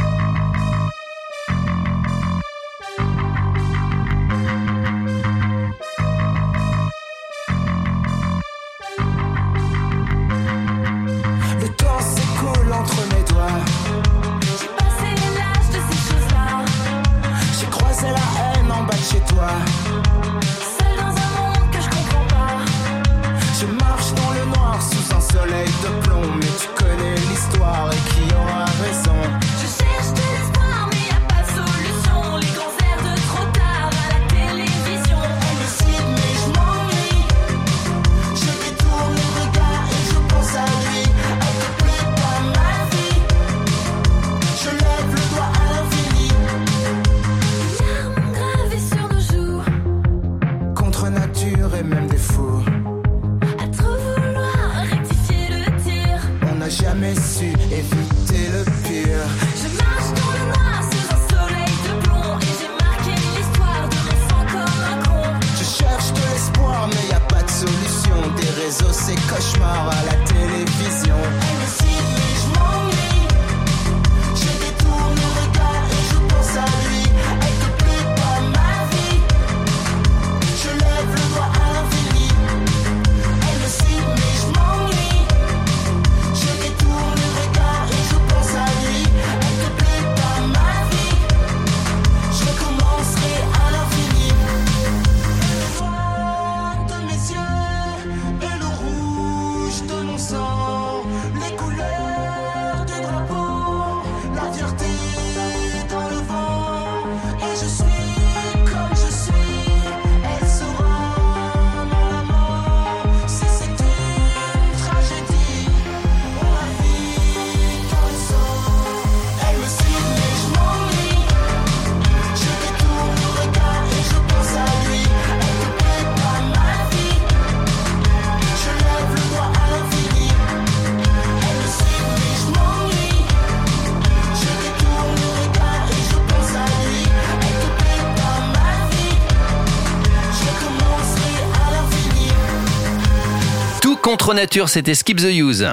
Pronature, 144.31 144.69
c'était 144.69 144.95
Skip 144.95 145.17
the 145.17 145.25
Use. 145.25 145.67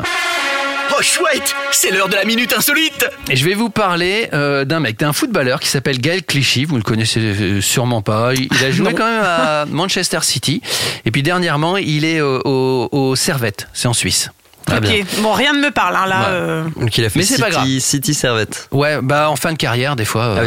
Oh 0.91 1.01
chouette, 1.01 1.55
c'est 1.71 1.93
l'heure 1.93 2.09
de 2.09 2.17
la 2.17 2.25
minute 2.25 2.53
insolite. 2.53 3.09
Et 3.31 3.37
je 3.37 3.45
vais 3.45 3.55
vous 3.55 3.71
parler 3.71 4.29
euh, 4.33 4.65
d'un 4.65 4.81
mec, 4.81 4.99
d'un 4.99 5.13
footballeur 5.13 5.61
qui 5.61 5.69
s'appelle 5.69 6.01
Gaël 6.01 6.25
Clichy. 6.25 6.65
Vous 6.65 6.75
le 6.75 6.83
connaissez 6.83 7.21
euh, 7.21 7.61
sûrement 7.61 8.03
pas. 8.03 8.33
Il, 8.35 8.49
a 8.65 8.73
joué 8.73 8.95
quand 8.95 9.07
même 9.07 9.23
à 9.23 9.65
Manchester 9.67 10.19
City. 10.23 10.61
Et 11.05 11.13
puis 11.13 11.23
dernièrement, 11.23 11.77
il 11.77 12.05
est 12.05 12.21
au, 12.21 12.89
au, 12.91 13.15
Servette. 13.15 13.69
C'est 13.75 13.87
en 13.87 13.93
Suisse. 13.93 14.29
Ok, 14.67 15.05
bon, 15.21 15.33
rien 15.35 15.53
ne 15.53 15.61
me 15.61 15.71
parle 15.71 15.95
hein, 15.95 16.07
là. 16.07 16.29
Euh. 16.31 16.65
Donc 16.81 16.99
il 16.99 17.05
a 17.05 17.11
fait 17.11 17.21
Mais 17.21 17.25
City, 17.25 17.41
pas 17.41 17.51
grave. 17.51 17.69
Servette. 18.13 18.69
Ouais, 18.73 18.99
bah 19.01 19.31
en 19.31 19.37
fin 19.37 19.53
de 19.53 19.57
carrière, 19.57 19.95
des 19.95 20.05
fois, 20.05 20.37
ah 20.37 20.43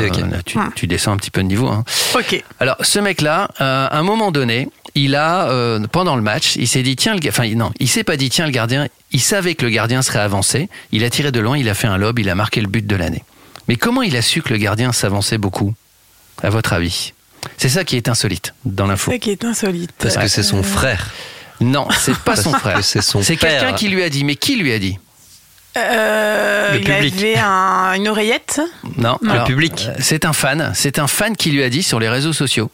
ah. 0.57 0.69
tu, 0.75 0.85
descends 0.85 1.13
un 1.13 1.17
petit 1.17 1.31
peu 1.31 1.41
de 1.41 1.47
niveau. 1.47 1.69
Hein. 1.69 1.85
Ok. 2.13 2.43
Alors, 2.59 2.75
ce 2.81 2.99
mec-là, 2.99 3.47
à 3.57 3.97
un 3.97 4.03
moment 4.03 4.31
donné, 4.31 4.67
il 4.95 5.15
a 5.15 5.49
euh, 5.49 5.79
pendant 5.91 6.15
le 6.15 6.21
match, 6.21 6.55
il 6.55 6.67
s'est 6.67 6.83
dit 6.83 6.95
tiens, 6.95 7.15
le, 7.15 7.29
enfin 7.29 7.47
non, 7.55 7.71
il 7.79 7.87
s'est 7.87 8.03
pas 8.03 8.17
dit 8.17 8.29
tiens 8.29 8.45
le 8.45 8.51
gardien, 8.51 8.87
il 9.11 9.21
savait 9.21 9.55
que 9.55 9.65
le 9.65 9.71
gardien 9.71 10.01
serait 10.01 10.19
avancé. 10.19 10.69
Il 10.91 11.03
a 11.03 11.09
tiré 11.09 11.31
de 11.31 11.39
loin, 11.39 11.57
il 11.57 11.69
a 11.69 11.73
fait 11.73 11.87
un 11.87 11.97
lob, 11.97 12.19
il 12.19 12.29
a 12.29 12.35
marqué 12.35 12.61
le 12.61 12.67
but 12.67 12.85
de 12.85 12.95
l'année. 12.95 13.23
Mais 13.67 13.75
comment 13.75 14.01
il 14.01 14.15
a 14.17 14.21
su 14.21 14.41
que 14.41 14.49
le 14.49 14.57
gardien 14.57 14.91
s'avançait 14.91 15.37
beaucoup 15.37 15.73
À 16.43 16.49
votre 16.49 16.73
avis? 16.73 17.13
C'est 17.57 17.69
ça 17.69 17.83
qui 17.83 17.95
est 17.95 18.09
insolite 18.09 18.53
dans 18.65 18.87
l'info. 18.87 19.11
C'est 19.11 19.15
ça 19.15 19.19
qui 19.19 19.31
est 19.31 19.45
insolite. 19.45 19.91
Parce 19.97 20.17
que 20.17 20.27
c'est 20.27 20.43
son 20.43 20.59
euh, 20.59 20.63
frère. 20.63 21.09
Non, 21.59 21.87
c'est 21.91 22.17
pas 22.17 22.35
son 22.35 22.51
frère. 22.53 22.83
C'est 22.83 23.01
son 23.01 23.21
C'est 23.21 23.37
quelqu'un 23.37 23.73
qui 23.73 23.87
lui 23.87 24.03
a 24.03 24.09
dit. 24.09 24.23
Mais 24.23 24.35
qui 24.35 24.55
lui 24.55 24.73
a 24.73 24.79
dit? 24.79 24.99
Euh, 25.77 26.77
il 26.81 26.91
avait 26.91 27.37
un, 27.37 27.93
une 27.93 28.09
oreillette? 28.09 28.59
Non, 28.97 29.17
le 29.21 29.45
public. 29.45 29.85
Euh, 29.87 29.93
c'est 29.99 30.25
un 30.25 30.33
fan. 30.33 30.71
C'est 30.75 30.99
un 30.99 31.07
fan 31.07 31.35
qui 31.35 31.51
lui 31.51 31.63
a 31.63 31.69
dit 31.69 31.83
sur 31.83 31.99
les 31.99 32.09
réseaux 32.09 32.33
sociaux. 32.33 32.69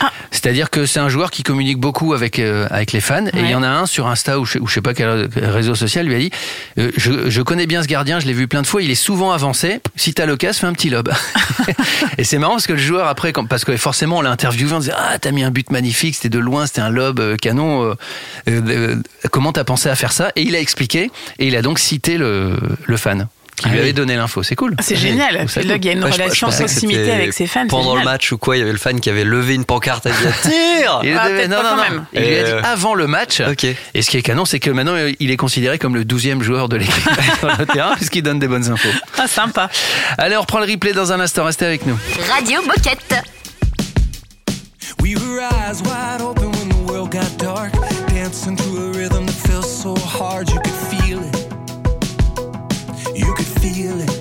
Ah. 0.00 0.10
C'est-à-dire 0.30 0.70
que 0.70 0.86
c'est 0.86 0.98
un 1.00 1.08
joueur 1.08 1.30
qui 1.30 1.42
communique 1.42 1.78
beaucoup 1.78 2.14
avec 2.14 2.38
euh, 2.38 2.66
avec 2.70 2.92
les 2.92 3.00
fans. 3.00 3.26
Et 3.26 3.40
il 3.40 3.50
y 3.50 3.54
en 3.54 3.62
a 3.62 3.68
un 3.68 3.86
sur 3.86 4.06
Insta 4.08 4.38
ou 4.40 4.44
je, 4.44 4.58
ou 4.58 4.66
je 4.66 4.74
sais 4.74 4.80
pas 4.80 4.94
quel 4.94 5.28
réseau 5.36 5.74
social 5.74 6.06
lui 6.06 6.14
a 6.14 6.18
dit 6.18 6.30
euh, 6.78 6.90
je, 6.96 7.28
je 7.30 7.42
connais 7.42 7.66
bien 7.66 7.82
ce 7.82 7.88
gardien, 7.88 8.18
je 8.20 8.26
l'ai 8.26 8.32
vu 8.32 8.48
plein 8.48 8.62
de 8.62 8.66
fois, 8.66 8.82
il 8.82 8.90
est 8.90 8.94
souvent 8.96 9.32
avancé. 9.32 9.80
Si 9.96 10.14
t'as 10.14 10.26
l'occasion, 10.26 10.60
fais 10.62 10.66
un 10.66 10.72
petit 10.72 10.90
lob. 10.90 11.10
et 12.18 12.24
c'est 12.24 12.38
marrant 12.38 12.54
parce 12.54 12.66
que 12.66 12.72
le 12.72 12.78
joueur 12.78 13.06
après, 13.06 13.32
quand- 13.32 13.46
parce 13.46 13.64
que 13.64 13.76
forcément 13.76 14.18
on 14.18 14.22
l'a 14.22 14.30
interviewé, 14.30 14.72
on 14.72 14.78
disait 14.80 14.92
ah 14.96 15.18
t'as 15.20 15.30
mis 15.30 15.44
un 15.44 15.50
but 15.50 15.70
magnifique, 15.70 16.14
c'était 16.16 16.28
de 16.28 16.38
loin, 16.38 16.66
c'était 16.66 16.80
un 16.80 16.90
lob 16.90 17.20
euh, 17.20 17.36
canon. 17.36 17.94
comment 19.30 19.52
t'as 19.52 19.64
pensé 19.64 19.88
à 19.88 19.94
faire 19.94 20.12
ça? 20.12 20.32
Et 20.36 20.42
il 20.42 20.56
a 20.56 20.60
expliqué 20.60 21.10
et 21.38 21.46
il 21.46 21.56
a 21.56 21.62
donc 21.62 21.78
cité 21.78 22.16
le 22.18 22.56
le 22.84 22.96
fan 22.96 23.28
qui 23.56 23.64
Ah 23.66 23.68
lui 23.68 23.76
oui. 23.76 23.82
avait 23.82 23.92
donné 23.92 24.16
l'info. 24.16 24.42
C'est 24.42 24.54
cool. 24.56 24.74
C'est 24.80 24.96
génial. 24.96 25.46
Et 25.56 25.62
là, 25.64 25.76
il 25.76 25.84
y 25.84 25.88
a 25.88 25.92
une 25.92 26.02
Ouais, 26.02 26.10
relation 26.10 26.48
que 26.48 26.56
proximité 26.56 27.12
avec 27.12 27.32
ses 27.32 27.46
fans. 27.46 27.60
c'est 27.62 27.68
Pendant 27.68 27.94
le 27.96 28.02
match 28.02 28.32
ou 28.32 28.38
quoi, 28.38 28.56
il 28.56 28.60
y 28.60 28.62
avait 28.62 28.72
le 28.72 28.78
fan 28.78 28.98
qui 29.00 29.10
avait 29.10 29.24
levé 29.24 29.54
une 29.54 29.64
pancarte 29.64 30.06
et 30.06 30.10
dit 30.10 30.16
tire 30.42 31.00
Il 31.04 31.16
Ah, 31.18 31.28
devait- 31.28 31.48
non, 31.48 31.56
pas 31.56 31.62
non, 31.62 31.68
quand 31.68 31.76
non. 31.76 31.82
même. 31.82 32.04
Il 32.14 32.20
lui 32.20 32.38
a 32.38 32.42
dit 32.44 32.50
euh, 32.50 32.62
avant 32.64 32.94
le 32.94 33.06
match. 33.06 33.42
Et 33.94 34.02
ce 34.02 34.10
qui 34.10 34.16
est 34.16 34.22
canon, 34.22 34.44
c'est 34.44 34.58
que 34.58 34.70
maintenant, 34.70 34.96
il 35.20 35.30
est 35.30 35.36
considéré 35.36 35.78
comme 35.78 35.94
le 35.94 36.04
12e 36.04 36.42
joueur 36.42 36.68
de 36.68 36.76
l'équipe 36.76 36.94
sur 37.38 37.48
le 37.58 37.66
terrain, 37.66 37.94
puisqu'il 37.96 38.22
donne 38.22 38.38
des 38.38 38.48
bonnes 38.48 38.70
infos. 38.70 38.88
Ah, 39.18 39.26
sympa. 39.28 39.68
Allez, 40.18 40.36
on 40.36 40.40
reprend 40.40 40.58
le 40.60 40.66
replay 40.66 40.92
dans 40.92 41.12
un 41.12 41.20
instant. 41.20 41.44
Restez 41.44 41.66
avec 41.66 41.86
nous. 41.86 41.98
Radio 42.30 42.60
Moquette. 42.62 43.22
We 45.00 45.14
were 45.16 45.40
eyes 45.42 45.82
wide 45.82 46.20
open 46.22 46.52
when 46.52 46.68
the 46.68 46.90
world 46.90 47.10
got 47.10 47.36
dark. 47.38 47.72
Dancing 48.08 48.56
to 48.56 48.64
a 48.76 48.92
rhythm 48.92 49.26
that 49.26 49.32
felt 49.48 49.64
so 49.64 49.94
hard. 49.96 50.48
You 50.50 50.60
could 50.60 50.74
feel 50.90 51.01
it. 53.80 54.11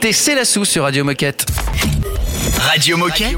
C'est 0.00 0.34
la 0.34 0.44
sous 0.44 0.64
sur 0.64 0.84
Radio 0.84 1.02
Moquette. 1.04 1.44
Radio 2.60 2.96
Moquette. 2.96 3.36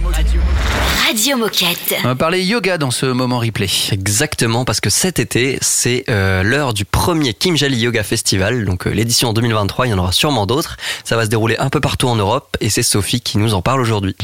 Radio 1.07 1.37
Moquette. 1.37 1.95
On 2.05 2.09
va 2.09 2.15
parler 2.15 2.43
yoga 2.43 2.77
dans 2.77 2.91
ce 2.91 3.07
moment 3.07 3.39
replay. 3.39 3.67
Exactement, 3.91 4.65
parce 4.65 4.81
que 4.81 4.91
cet 4.91 5.19
été, 5.19 5.59
c'est 5.63 6.05
euh, 6.11 6.43
l'heure 6.43 6.75
du 6.75 6.85
premier 6.85 7.33
Kimjali 7.35 7.79
Yoga 7.79 8.03
Festival, 8.03 8.67
donc 8.67 8.87
euh, 8.87 8.91
l'édition 8.91 9.33
2023, 9.33 9.87
il 9.87 9.91
y 9.91 9.93
en 9.95 9.99
aura 9.99 10.13
sûrement 10.13 10.47
d'autres. 10.47 10.77
Ça 11.03 11.17
va 11.17 11.25
se 11.25 11.31
dérouler 11.31 11.57
un 11.59 11.71
peu 11.71 11.81
partout 11.81 12.09
en 12.09 12.17
Europe, 12.17 12.57
et 12.61 12.69
c'est 12.69 12.83
Sophie 12.83 13.21
qui 13.21 13.39
nous 13.39 13.55
en 13.55 13.63
parle 13.63 13.81
aujourd'hui. 13.81 14.15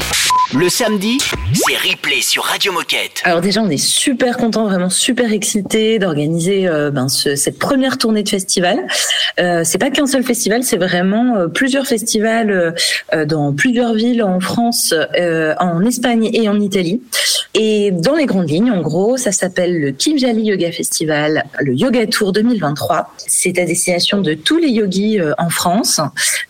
Le 0.55 0.69
samedi, 0.69 1.17
c'est 1.53 1.75
replay 1.75 2.21
sur 2.21 2.43
Radio 2.43 2.71
Moquette. 2.71 3.21
Alors 3.25 3.41
déjà, 3.41 3.61
on 3.61 3.69
est 3.69 3.75
super 3.77 4.37
content, 4.37 4.63
vraiment 4.65 4.89
super 4.89 5.33
excité 5.33 5.99
d'organiser 5.99 6.67
euh, 6.67 6.89
ben, 6.89 7.09
ce- 7.09 7.35
cette 7.35 7.59
première 7.59 7.97
tournée 7.97 8.23
de 8.23 8.29
festival. 8.29 8.87
Euh, 9.41 9.63
c'est 9.65 9.77
pas 9.77 9.89
qu'un 9.89 10.07
seul 10.07 10.23
festival, 10.23 10.63
c'est 10.63 10.77
vraiment 10.77 11.35
euh, 11.35 11.47
plusieurs 11.47 11.85
festivals 11.85 12.49
euh, 12.49 12.71
euh, 13.13 13.25
dans 13.25 13.53
plusieurs 13.53 13.93
villes 13.93 14.23
en 14.23 14.39
France, 14.39 14.93
en 15.59 15.85
Espagne 15.85 16.29
et 16.33 16.47
en 16.47 16.59
Italie. 16.61 17.01
Et 17.53 17.91
dans 17.91 18.15
les 18.15 18.25
grandes 18.25 18.49
lignes, 18.49 18.71
en 18.71 18.81
gros, 18.81 19.17
ça 19.17 19.31
s'appelle 19.31 19.79
le 19.81 19.91
Kimjali 19.91 20.43
Yoga 20.43 20.71
Festival, 20.71 21.43
le 21.59 21.73
Yoga 21.73 22.05
Tour 22.07 22.31
2023. 22.31 23.13
C'est 23.17 23.57
à 23.59 23.65
destination 23.65 24.21
de 24.21 24.33
tous 24.33 24.57
les 24.57 24.69
yogis 24.69 25.19
en 25.37 25.49
France, 25.49 25.99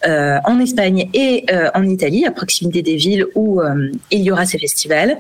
en 0.06 0.60
Espagne 0.60 1.10
et 1.14 1.46
en 1.74 1.84
Italie, 1.88 2.26
à 2.26 2.32
proximité 2.32 2.82
des 2.82 2.96
villes 2.98 3.26
où 3.36 3.62
euh, 3.62 3.87
il 4.12 4.22
y 4.22 4.32
aura 4.32 4.46
ces 4.46 4.60
festivals. 4.60 5.18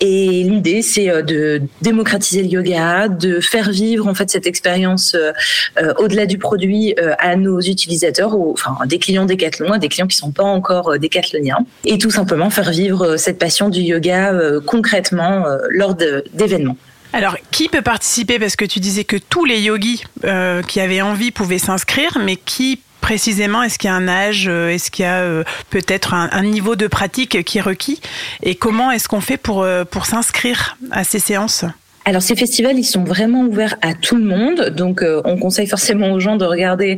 Et 0.00 0.44
l'idée, 0.44 0.82
c'est 0.82 1.08
euh, 1.08 1.22
de 1.22 1.62
démocratiser 1.80 2.42
le 2.42 2.48
yoga, 2.48 3.08
de 3.08 3.40
faire 3.40 3.70
vivre 3.70 4.06
en 4.08 4.14
fait 4.14 4.30
cette 4.30 4.46
expérience 4.46 5.14
euh, 5.14 5.32
euh, 5.80 5.94
au-delà 5.98 6.26
du 6.26 6.38
produit 6.38 6.94
euh, 6.98 7.14
à 7.18 7.36
nos 7.36 7.60
utilisateurs, 7.60 8.34
ou, 8.34 8.52
enfin 8.52 8.76
des 8.86 8.98
clients 8.98 9.26
décathlon, 9.26 9.72
à 9.72 9.78
des 9.78 9.88
clients 9.88 10.06
qui 10.06 10.16
sont 10.16 10.32
pas 10.32 10.44
encore 10.44 10.92
euh, 10.92 10.98
décathloniens, 10.98 11.64
et 11.84 11.98
tout 11.98 12.10
simplement 12.10 12.50
faire 12.50 12.70
vivre 12.70 13.02
euh, 13.02 13.16
cette 13.16 13.38
passion 13.38 13.68
du 13.68 13.80
yoga 13.80 14.32
euh, 14.32 14.60
concrètement 14.60 15.46
euh, 15.46 15.58
lors 15.70 15.94
d'événements. 15.94 16.76
Alors, 17.14 17.36
qui 17.50 17.68
peut 17.68 17.82
participer? 17.82 18.38
Parce 18.38 18.56
que 18.56 18.64
tu 18.64 18.80
disais 18.80 19.04
que 19.04 19.16
tous 19.16 19.44
les 19.44 19.60
yogis 19.60 20.02
euh, 20.24 20.62
qui 20.62 20.80
avaient 20.80 21.02
envie 21.02 21.30
pouvaient 21.30 21.58
s'inscrire, 21.58 22.18
mais 22.24 22.36
qui 22.36 22.80
précisément 23.02 23.62
Est-ce 23.62 23.78
qu'il 23.78 23.88
y 23.88 23.90
a 23.90 23.96
un 23.96 24.08
âge 24.08 24.48
euh, 24.48 24.70
Est-ce 24.70 24.90
qu'il 24.90 25.04
y 25.04 25.08
a 25.08 25.20
euh, 25.20 25.44
peut-être 25.68 26.14
un, 26.14 26.42
niveau 26.42 26.76
de 26.76 26.86
pratique 26.86 27.44
qui 27.44 27.58
est 27.58 27.62
requis 27.62 28.00
Et 28.42 28.54
comment 28.54 28.90
est-ce 28.90 29.08
qu'on 29.08 29.20
fait 29.20 29.36
pour, 29.36 29.62
euh, 29.62 29.84
pour 29.84 30.06
s'inscrire 30.06 30.78
à 30.90 31.04
ces 31.04 31.18
séances? 31.18 31.66
Alors 32.04 32.22
ces 32.22 32.34
festivals, 32.34 32.78
ils 32.78 32.84
sont 32.84 33.04
vraiment 33.04 33.42
ouverts 33.42 33.76
à 33.82 33.94
tout 33.94 34.16
le 34.16 34.24
monde. 34.24 34.70
Donc 34.70 35.04
on 35.24 35.36
conseille 35.36 35.68
forcément 35.68 36.10
aux 36.10 36.18
gens 36.18 36.34
de 36.34 36.44
regarder 36.44 36.96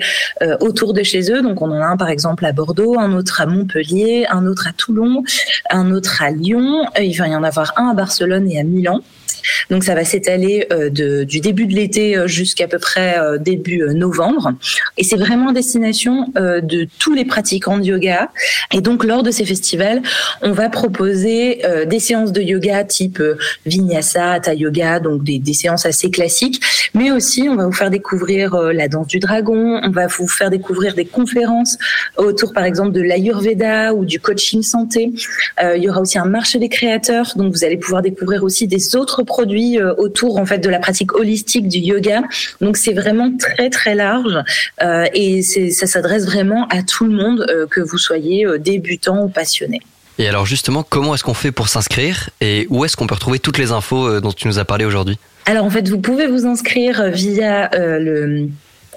autour 0.60 0.94
de 0.94 1.02
chez 1.02 1.30
eux. 1.30 1.42
Donc 1.42 1.60
on 1.60 1.70
en 1.70 1.82
a 1.82 1.84
un 1.84 1.98
par 1.98 2.08
exemple 2.08 2.46
à 2.46 2.52
Bordeaux, 2.52 2.98
un 2.98 3.12
autre 3.12 3.42
à 3.42 3.44
Montpellier, 3.46 4.24
un 4.30 4.46
autre 4.46 4.66
à 4.66 4.72
Toulon, 4.72 5.22
un 5.68 5.90
autre 5.90 6.22
à 6.22 6.30
Lyon. 6.30 6.86
Il 6.98 7.14
va 7.18 7.28
y 7.28 7.36
en 7.36 7.44
avoir 7.44 7.74
un 7.76 7.88
à 7.90 7.94
Barcelone 7.94 8.50
et 8.50 8.58
à 8.58 8.62
Milan. 8.62 9.02
Donc 9.70 9.84
ça 9.84 9.94
va 9.94 10.04
s'étaler 10.04 10.66
euh, 10.72 10.90
du 11.24 11.40
début 11.40 11.66
de 11.66 11.74
l'été 11.74 12.16
euh, 12.16 12.26
jusqu'à 12.26 12.68
peu 12.68 12.78
près 12.78 13.18
euh, 13.18 13.38
début 13.38 13.82
novembre. 13.94 14.52
Et 14.96 15.04
c'est 15.04 15.16
vraiment 15.16 15.52
destination 15.52 16.32
de 16.34 16.86
tous 16.98 17.14
les 17.14 17.24
pratiquants 17.24 17.78
de 17.78 17.84
yoga. 17.84 18.30
Et 18.72 18.80
donc 18.80 19.04
lors 19.04 19.22
de 19.22 19.30
ces 19.30 19.44
festivals, 19.44 20.02
on 20.42 20.52
va 20.52 20.68
proposer 20.68 21.62
des 21.86 21.98
séances 21.98 22.32
de 22.32 22.40
yoga 22.40 22.84
type 22.84 23.22
vinyasa, 23.66 24.32
hatha 24.32 24.54
yoga, 24.54 25.00
donc 25.00 25.24
des, 25.24 25.38
des 25.38 25.52
séances 25.52 25.86
assez 25.86 26.10
classiques. 26.10 26.60
Mais 26.94 27.10
aussi, 27.10 27.48
on 27.48 27.56
va 27.56 27.66
vous 27.66 27.72
faire 27.72 27.90
découvrir 27.90 28.56
la 28.56 28.88
danse 28.88 29.08
du 29.08 29.18
dragon. 29.18 29.80
On 29.82 29.90
va 29.90 30.06
vous 30.06 30.28
faire 30.28 30.50
découvrir 30.50 30.94
des 30.94 31.04
conférences 31.04 31.76
autour, 32.16 32.52
par 32.52 32.64
exemple, 32.64 32.92
de 32.92 33.00
l'ayurveda 33.00 33.94
ou 33.94 34.04
du 34.04 34.20
coaching 34.20 34.62
santé. 34.62 35.12
Il 35.62 35.82
y 35.82 35.88
aura 35.88 36.00
aussi 36.00 36.18
un 36.18 36.26
marché 36.26 36.58
des 36.58 36.68
créateurs, 36.68 37.32
donc 37.36 37.52
vous 37.52 37.64
allez 37.64 37.76
pouvoir 37.76 38.02
découvrir 38.02 38.44
aussi 38.44 38.66
des 38.66 38.96
autres 38.96 39.22
produits 39.36 39.78
euh, 39.78 40.04
autour 40.04 40.32
en 40.42 40.46
fait 40.46 40.58
de 40.58 40.70
la 40.76 40.80
pratique 40.86 41.12
holistique 41.20 41.66
du 41.74 41.78
yoga. 41.78 42.22
Donc 42.60 42.76
c'est 42.76 42.96
vraiment 43.02 43.30
très 43.36 43.68
très 43.78 43.94
large 44.06 44.36
euh, 44.82 45.06
et 45.12 45.42
ça 45.42 45.86
s'adresse 45.92 46.24
vraiment 46.24 46.62
à 46.68 46.82
tout 46.82 47.06
le 47.10 47.14
monde, 47.22 47.40
euh, 47.48 47.66
que 47.66 47.80
vous 47.80 47.98
soyez 47.98 48.46
débutant 48.70 49.18
ou 49.24 49.28
passionné. 49.28 49.80
Et 50.18 50.28
alors 50.28 50.46
justement, 50.46 50.82
comment 50.94 51.14
est-ce 51.14 51.24
qu'on 51.24 51.40
fait 51.44 51.50
pour 51.50 51.68
s'inscrire, 51.68 52.30
et 52.40 52.68
où 52.70 52.84
est-ce 52.84 52.96
qu'on 52.96 53.08
peut 53.08 53.18
retrouver 53.20 53.40
toutes 53.40 53.58
les 53.58 53.72
infos 53.72 54.20
dont 54.20 54.32
tu 54.32 54.46
nous 54.46 54.58
as 54.60 54.64
parlé 54.64 54.84
aujourd'hui? 54.84 55.18
Alors 55.46 55.64
en 55.64 55.70
fait, 55.70 55.88
vous 55.88 55.98
pouvez 55.98 56.26
vous 56.26 56.46
inscrire 56.46 57.10
via 57.10 57.70
euh, 57.74 57.98
le 57.98 58.48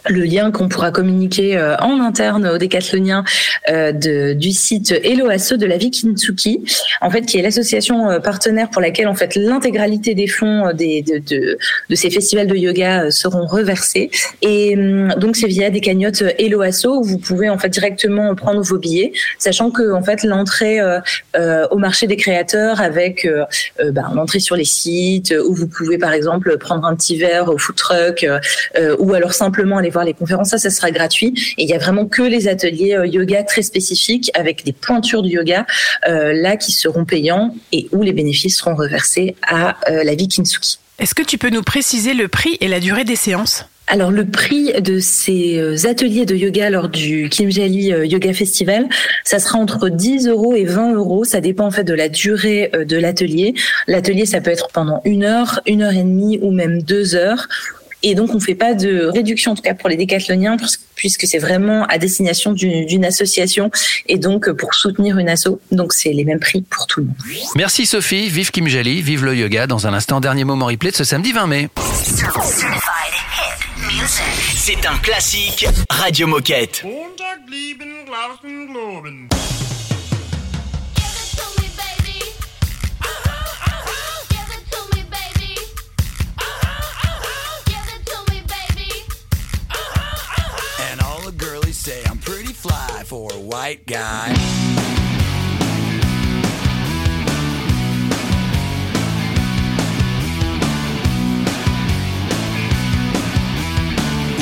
le 0.08 0.24
lien 0.24 0.52
qu'on 0.52 0.70
pourra 0.70 0.92
communiquer 0.92 1.58
euh, 1.58 1.76
en 1.78 2.00
interne 2.00 2.48
aux 2.48 2.58
décathloniens 2.58 3.24
euh, 3.70 3.92
de, 3.92 4.34
du 4.34 4.52
site 4.52 4.92
Helloasse 5.04 5.54
de 5.54 5.66
la 5.66 5.78
vie 5.78 5.92
Kintsuki, 5.92 6.64
en 7.02 7.10
fait, 7.10 7.22
qui 7.22 7.38
est 7.38 7.42
l'association 7.42 8.10
euh, 8.10 8.20
partenaire 8.20 8.70
pour 8.70 8.82
laquelle 8.82 9.08
en 9.08 9.16
fait 9.16 9.36
l'intégralité 9.36 10.16
des 10.16 10.28
fonds 10.28 10.72
des, 10.74 11.02
de, 11.02 11.18
de, 11.20 11.58
de 11.90 11.96
ces 11.96 12.10
festivals 12.10 12.48
de 12.48 12.56
yoga 12.56 13.12
seront 13.12 13.46
reversés. 13.46 14.10
Et 14.42 14.76
donc 15.18 15.36
c'est 15.36 15.48
via 15.48 15.70
des 15.70 15.82
cagnottes 15.82 16.22
euh, 16.22 16.32
Helloasso 16.38 17.00
où 17.00 17.04
vous 17.04 17.18
pouvez 17.18 17.50
en 17.50 17.58
fait 17.58 17.70
directement 17.70 18.36
prendre 18.36 18.62
vos 18.62 18.78
billets, 18.78 19.14
sachant 19.40 19.72
que 19.72 19.92
en 19.92 20.04
fait 20.04 20.24
l'entrée 20.24 20.80
euh, 21.36 21.68
au 21.72 21.78
marché 21.78 22.08
des 22.08 22.16
créateurs 22.16 22.82
avec 22.82 23.26
euh, 23.26 23.46
ben, 23.92 24.12
l'entrée 24.16 24.40
sur 24.40 24.56
les 24.56 24.66
sites 24.66 25.34
où 25.46 25.54
vous 25.54 25.68
pouvez 25.68 25.98
par 25.98 26.14
exemple 26.14 26.58
prendre 26.58 26.86
un 26.86 26.96
petit 26.96 27.18
verre 27.18 27.50
au 27.50 27.58
food 27.58 27.76
truck 27.76 28.24
euh, 28.24 28.96
ou 29.00 29.14
alors 29.14 29.34
simplement 29.34 29.78
aller 29.78 29.92
voir 29.98 30.06
les 30.06 30.14
conférences, 30.14 30.50
ça, 30.50 30.60
ça 30.60 30.70
sera 30.70 30.92
gratuit. 30.92 31.34
Et 31.58 31.64
il 31.64 31.70
y 31.70 31.74
a 31.74 31.80
vraiment 31.80 32.06
que 32.06 32.22
les 32.22 32.48
ateliers 32.48 32.96
euh, 32.96 33.08
yoga 33.08 33.44
très 33.44 33.64
spécifiques 33.64 34.30
avec 34.36 34.64
des 34.64 34.74
pointures 34.74 35.24
du 35.24 35.32
yoga 35.32 35.66
euh, 36.08 36.34
là 36.34 36.56
qui 36.56 36.72
seront 36.72 37.04
payants 37.04 37.56
et 37.72 37.88
où 37.92 38.04
les 38.04 38.14
bénéfices 38.14 38.58
seront 38.58 38.76
reversés 38.76 39.36
à 39.42 39.78
euh, 39.90 40.04
la 40.04 40.14
vie 40.14 40.28
Kintsugi. 40.28 40.78
Est-ce 41.00 41.16
que 41.16 41.24
tu 41.24 41.38
peux 41.38 41.50
nous 41.50 41.64
préciser 41.64 42.14
le 42.14 42.28
prix 42.28 42.58
et 42.62 42.68
la 42.68 42.80
durée 42.80 43.06
des 43.06 43.16
séances? 43.16 43.66
Alors 43.90 44.12
le 44.12 44.26
prix 44.26 44.74
de 44.82 45.00
ces 45.00 45.88
ateliers 45.88 46.26
de 46.26 46.36
yoga 46.36 46.70
lors 46.70 46.90
du 46.90 47.30
Kimjali 47.30 47.94
euh, 47.94 48.06
Yoga 48.06 48.34
Festival, 48.34 48.88
ça 49.24 49.40
sera 49.40 49.58
entre 49.58 49.90
10 49.90 50.28
euros 50.28 50.56
et 50.56 50.66
20 50.66 50.94
euros. 50.94 51.24
Ça 51.24 51.40
dépend 51.40 51.66
en 51.66 51.72
fait 51.72 51.86
de 51.86 51.94
la 51.94 52.10
durée 52.10 52.70
de 52.74 52.98
l'atelier. 52.98 53.56
L'atelier, 53.88 54.26
ça 54.26 54.42
peut 54.42 54.52
être 54.52 54.68
pendant 54.68 55.02
une 55.06 55.24
heure, 55.24 55.62
une 55.66 55.82
heure 55.82 55.94
et 55.94 56.04
demie 56.04 56.38
ou 56.42 56.52
même 56.52 56.84
deux 56.84 57.16
heures. 57.16 57.48
Et 58.04 58.16
donc, 58.16 58.34
on 58.34 58.40
fait 58.40 58.56
pas 58.56 58.74
de 58.74 59.06
réduction, 59.06 59.52
en 59.54 59.56
tout 59.56 59.62
cas 59.62 59.74
pour 59.74 59.90
les 59.90 59.98
décathloniens, 59.98 60.58
puisque 60.96 61.26
c'est 61.26 61.40
vraiment 61.40 61.86
à 61.86 61.98
destination 61.98 62.54
d'une 62.54 63.06
association 63.06 63.72
et 64.08 64.18
donc 64.18 64.52
pour 64.52 64.74
soutenir 64.74 65.18
une 65.18 65.30
asso. 65.30 65.60
Donc, 65.72 65.94
c'est 65.94 66.14
les 66.14 66.24
mêmes 66.24 66.40
prix 66.40 66.62
pour 66.62 66.88
tout 66.88 67.02
le 67.02 67.08
monde. 67.08 67.16
Merci 67.56 67.86
Sophie, 67.86 68.30
vive 68.30 68.52
Kim 68.52 68.68
Jali, 68.68 69.02
vive 69.02 69.26
le 69.26 69.36
yoga. 69.36 69.68
Dans 69.68 69.88
un 69.88 69.94
instant, 69.94 70.20
dernier 70.20 70.44
moment 70.44 70.68
replay 70.68 70.92
de 70.92 70.96
ce 70.96 71.04
samedi 71.04 71.32
20 71.32 71.48
mai. 71.48 71.70
C'est 74.56 74.86
un 74.86 74.98
classique 74.98 75.66
Radio 75.90 76.28
Moquette. 76.28 76.84
Say 91.88 92.04
I'm 92.10 92.18
pretty 92.18 92.52
fly 92.52 93.04
for 93.06 93.32
a 93.32 93.40
white 93.40 93.86
guy. 93.86 94.28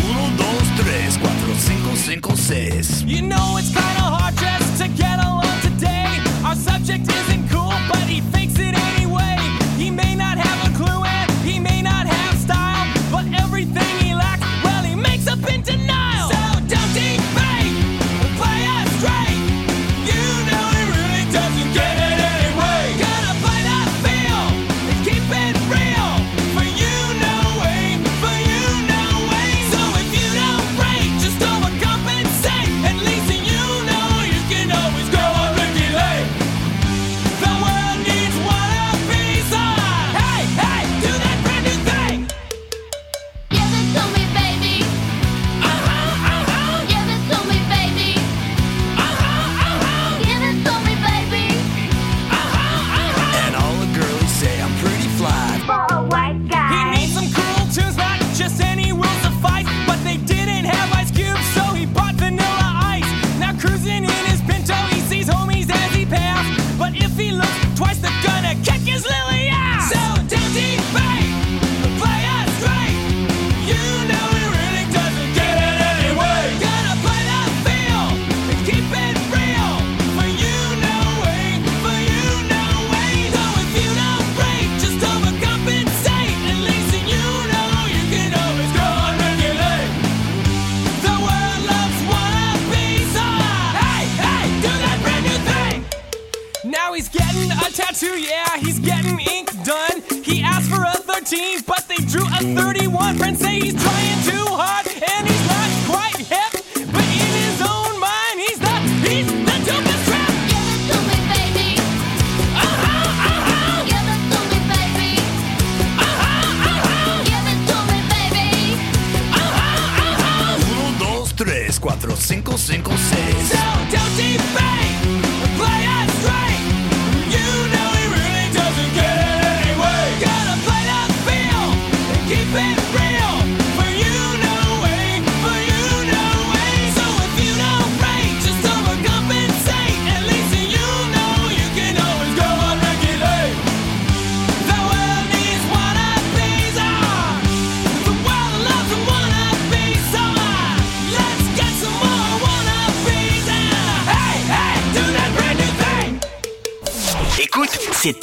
Uno, 0.03 0.25
dos, 0.37 0.67
tres, 0.79 1.17
cuatro, 1.17 1.53
cinco, 1.59 1.95
cinco, 1.95 2.35
seis. 2.35 3.03
You 3.03 3.21
know 3.21 3.57
it's 3.59 3.69
kinda 3.69 4.05
hard 4.15 4.35
just 4.37 4.81
to 4.81 4.87
get 4.87 5.19
along 5.19 5.59
today. 5.61 6.09
Our 6.43 6.55
subject 6.55 7.07
isn't 7.07 7.47
cool, 7.51 7.75
but 7.91 8.05
he 8.09 8.21
fakes 8.33 8.57
it 8.57 8.64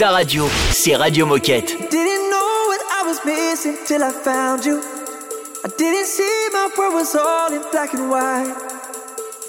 ta 0.03 0.11
radio, 0.11 0.49
c'est 0.73 0.97
Radio 0.97 1.27
Moquette. 1.27 1.77
Didn't 1.79 2.29
know 2.29 2.67
what 2.67 2.81
I 2.91 3.07
was 3.07 3.21
missing 3.25 3.77
till 3.87 4.03
I 4.03 4.11
found 4.11 4.65
you. 4.65 4.81
I 5.65 5.69
didn't 5.79 6.07
see 6.07 6.49
my 6.53 6.69
world 6.77 6.95
was 6.95 7.15
all 7.15 7.53
in 7.53 7.63
black 7.71 7.95
and 7.95 8.11
white. 8.11 8.53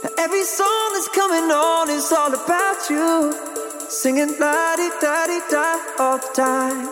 Now 0.03 0.11
every 0.19 0.43
song 0.43 0.91
that's 0.93 1.09
coming 1.09 1.49
on 1.49 1.89
is 1.89 2.11
all 2.11 2.31
about 2.31 2.87
you. 2.87 3.33
Singing 3.89 4.35
la 4.39 4.75
di 4.75 4.89
da 5.01 5.25
di 5.25 5.39
da 5.49 5.79
all 5.97 6.19
the 6.19 6.29
time. 6.35 6.87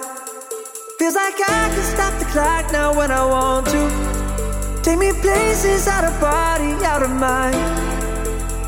Feels 0.98 1.14
like 1.14 1.40
I 1.48 1.70
can 1.70 1.84
stop 1.84 2.18
the 2.18 2.26
clock 2.34 2.72
now 2.72 2.98
when 2.98 3.12
I 3.12 3.24
want 3.24 3.68
to. 3.68 4.82
Take 4.82 4.98
me 4.98 5.12
places 5.22 5.88
out 5.88 6.04
of 6.04 6.20
body, 6.20 6.74
out 6.84 7.04
of 7.04 7.12
mind. 7.12 7.62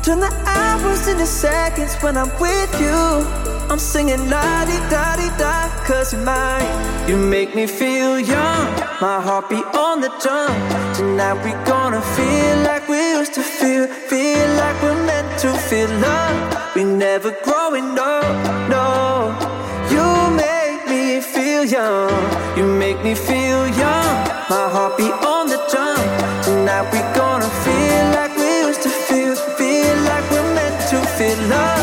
Turn 0.04 0.20
the 0.20 0.32
hours 0.46 1.08
into 1.08 1.26
seconds 1.26 1.96
when 2.00 2.16
I'm 2.16 2.30
with 2.38 2.70
you. 2.80 3.43
I'm 3.70 3.78
singing 3.78 4.28
la 4.28 4.64
di 4.66 4.78
da 4.90 5.16
di 5.16 5.28
da, 5.38 5.68
cause 5.86 6.12
you're 6.12 6.22
mine. 6.22 7.08
You 7.08 7.16
make 7.16 7.54
me 7.54 7.66
feel 7.66 8.20
young, 8.20 8.66
my 9.00 9.20
heart 9.20 9.48
beat 9.48 9.64
on 9.74 10.00
the 10.00 10.10
drum. 10.22 10.54
Tonight 10.94 11.42
we 11.44 11.52
gonna 11.64 12.02
feel 12.16 12.56
like 12.68 12.88
we 12.88 13.00
used 13.18 13.34
to 13.34 13.42
feel, 13.42 13.86
feel 13.86 14.48
like 14.60 14.76
we're 14.82 15.02
meant 15.06 15.38
to 15.40 15.52
feel 15.68 15.88
love. 15.98 16.74
We 16.76 16.84
never 16.84 17.30
growing 17.42 17.98
up, 17.98 18.68
no. 18.68 19.34
You 19.90 20.06
make 20.36 20.86
me 20.86 21.20
feel 21.20 21.64
young, 21.64 22.10
you 22.56 22.64
make 22.64 23.02
me 23.02 23.14
feel 23.14 23.66
young. 23.82 24.14
My 24.52 24.68
heart 24.74 24.96
beat 24.98 25.16
on 25.34 25.46
the 25.48 25.58
drum. 25.70 26.04
Tonight 26.44 26.86
we 26.92 27.00
gonna 27.18 27.50
feel 27.64 28.04
like 28.18 28.36
we 28.36 28.68
used 28.68 28.82
to 28.82 28.90
feel, 28.90 29.34
feel 29.34 29.96
like 30.10 30.24
we're 30.30 30.54
meant 30.54 30.78
to 30.90 30.98
feel 31.16 31.38
love. 31.48 31.73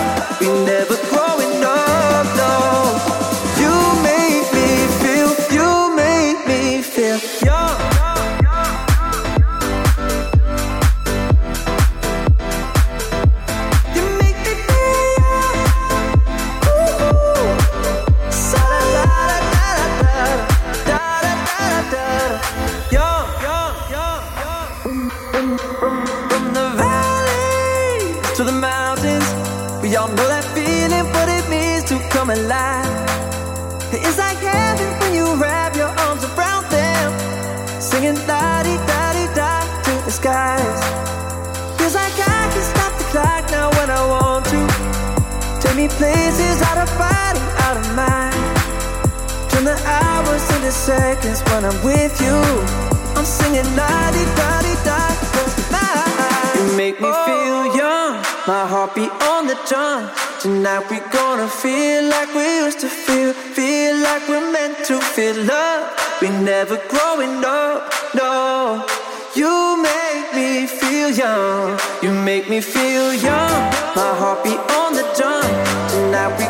Hours 50.72 50.76
seconds 50.76 51.41
when 51.51 51.65
I'm 51.65 51.84
with 51.84 52.15
you. 52.22 52.38
I'm 53.15 53.26
singing 53.26 53.67
la 53.76 54.11
di 54.11 54.24
da 54.38 54.61
di 54.61 54.76
da. 54.88 54.99
You 56.55 56.78
make 56.78 56.99
me 57.01 57.11
feel 57.26 57.76
young, 57.76 58.13
my 58.47 58.65
heart 58.72 58.95
beat 58.95 59.11
on 59.32 59.47
the 59.47 59.57
drum. 59.67 60.09
Tonight 60.39 60.89
we 60.89 60.99
gonna 61.11 61.47
feel 61.47 62.03
like 62.09 62.34
we 62.34 62.45
used 62.65 62.80
to 62.80 62.88
feel, 62.88 63.34
feel 63.34 63.95
like 63.97 64.28
we're 64.30 64.51
meant 64.51 64.78
to 64.86 64.99
feel 64.99 65.36
love. 65.43 65.84
We 66.22 66.30
never 66.30 66.78
growing 66.89 67.43
up, 67.43 67.93
no. 68.13 68.86
You 69.36 69.78
make 69.82 70.28
me 70.36 70.67
feel 70.67 71.09
young, 71.09 71.80
you 72.03 72.11
make 72.11 72.49
me 72.49 72.61
feel 72.61 73.13
young. 73.13 73.59
My 73.95 74.11
heart 74.19 74.43
beat 74.43 74.63
on 74.80 74.93
the 74.93 75.05
drum. 75.17 75.47
Tonight 75.91 76.34
we 76.39 76.45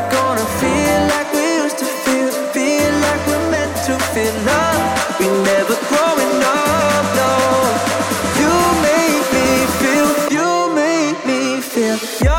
Yeah. 11.84 12.31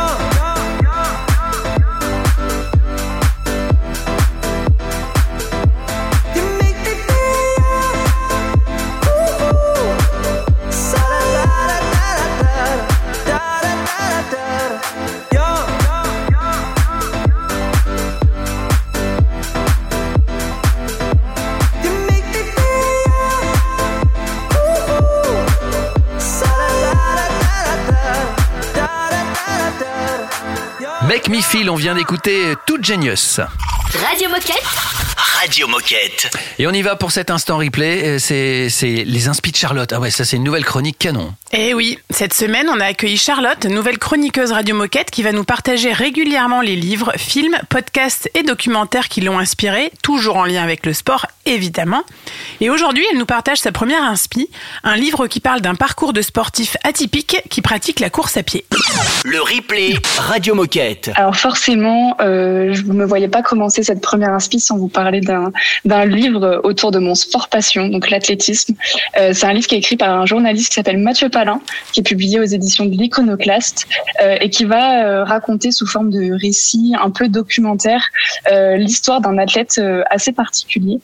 Mi-Fil, 31.32 31.70
on 31.70 31.76
vient 31.76 31.94
d'écouter 31.94 32.52
Tout 32.66 32.76
Genius. 32.82 33.40
Radio 34.06 34.28
Moquette 34.28 34.91
Radio 35.42 35.66
Moquette. 35.66 36.30
Et 36.60 36.68
on 36.68 36.70
y 36.70 36.82
va 36.82 36.94
pour 36.94 37.10
cet 37.10 37.28
instant 37.28 37.58
replay. 37.58 38.04
Euh, 38.04 38.18
C'est 38.20 38.68
c'est 38.70 39.02
les 39.04 39.26
inspi 39.26 39.50
de 39.50 39.56
Charlotte. 39.56 39.92
Ah 39.92 39.98
ouais, 39.98 40.12
ça 40.12 40.24
c'est 40.24 40.36
une 40.36 40.44
nouvelle 40.44 40.64
chronique 40.64 41.00
canon. 41.00 41.34
Eh 41.50 41.74
oui, 41.74 41.98
cette 42.10 42.32
semaine, 42.32 42.68
on 42.70 42.78
a 42.78 42.86
accueilli 42.86 43.16
Charlotte, 43.16 43.64
nouvelle 43.66 43.98
chroniqueuse 43.98 44.52
Radio 44.52 44.76
Moquette, 44.76 45.10
qui 45.10 45.24
va 45.24 45.32
nous 45.32 45.42
partager 45.42 45.92
régulièrement 45.92 46.60
les 46.60 46.76
livres, 46.76 47.12
films, 47.16 47.56
podcasts 47.68 48.30
et 48.34 48.44
documentaires 48.44 49.08
qui 49.08 49.20
l'ont 49.20 49.38
inspirée, 49.38 49.90
toujours 50.02 50.36
en 50.36 50.44
lien 50.44 50.62
avec 50.62 50.86
le 50.86 50.92
sport, 50.92 51.26
évidemment. 51.44 52.04
Et 52.60 52.70
aujourd'hui, 52.70 53.04
elle 53.10 53.18
nous 53.18 53.26
partage 53.26 53.58
sa 53.58 53.72
première 53.72 54.04
inspi, 54.04 54.48
un 54.84 54.96
livre 54.96 55.26
qui 55.26 55.40
parle 55.40 55.60
d'un 55.60 55.74
parcours 55.74 56.12
de 56.12 56.22
sportif 56.22 56.76
atypique 56.84 57.38
qui 57.50 57.62
pratique 57.62 57.98
la 58.00 58.10
course 58.10 58.36
à 58.36 58.44
pied. 58.44 58.64
Le 59.24 59.40
replay 59.40 59.94
Radio 60.18 60.54
Moquette. 60.54 61.10
Alors 61.16 61.36
forcément, 61.36 62.16
euh, 62.20 62.72
je 62.72 62.82
ne 62.82 62.92
me 62.92 63.04
voyais 63.04 63.28
pas 63.28 63.42
commencer 63.42 63.82
cette 63.82 64.00
première 64.00 64.32
inspi 64.32 64.60
sans 64.60 64.78
vous 64.78 64.88
parler 64.88 65.20
d'un 65.20 65.31
d'un 65.84 66.04
livre 66.04 66.60
autour 66.64 66.90
de 66.90 66.98
mon 66.98 67.14
sport 67.14 67.48
passion, 67.48 67.88
donc 67.88 68.10
l'athlétisme. 68.10 68.74
Euh, 69.18 69.32
c'est 69.32 69.46
un 69.46 69.52
livre 69.52 69.66
qui 69.66 69.74
est 69.74 69.78
écrit 69.78 69.96
par 69.96 70.10
un 70.10 70.26
journaliste 70.26 70.70
qui 70.70 70.74
s'appelle 70.76 70.98
Mathieu 70.98 71.28
Palin, 71.28 71.60
qui 71.92 72.00
est 72.00 72.02
publié 72.02 72.40
aux 72.40 72.44
éditions 72.44 72.84
de 72.84 72.90
l'Iconoclaste 72.90 73.86
euh, 74.22 74.36
et 74.40 74.50
qui 74.50 74.64
va 74.64 75.04
euh, 75.04 75.24
raconter 75.24 75.70
sous 75.72 75.86
forme 75.86 76.10
de 76.10 76.32
récit 76.40 76.94
un 77.00 77.10
peu 77.10 77.28
documentaire 77.28 78.04
l'histoire 78.76 79.20
d'un 79.20 79.38
athlète 79.38 79.80
assez 80.10 80.32
particulier 80.32 80.98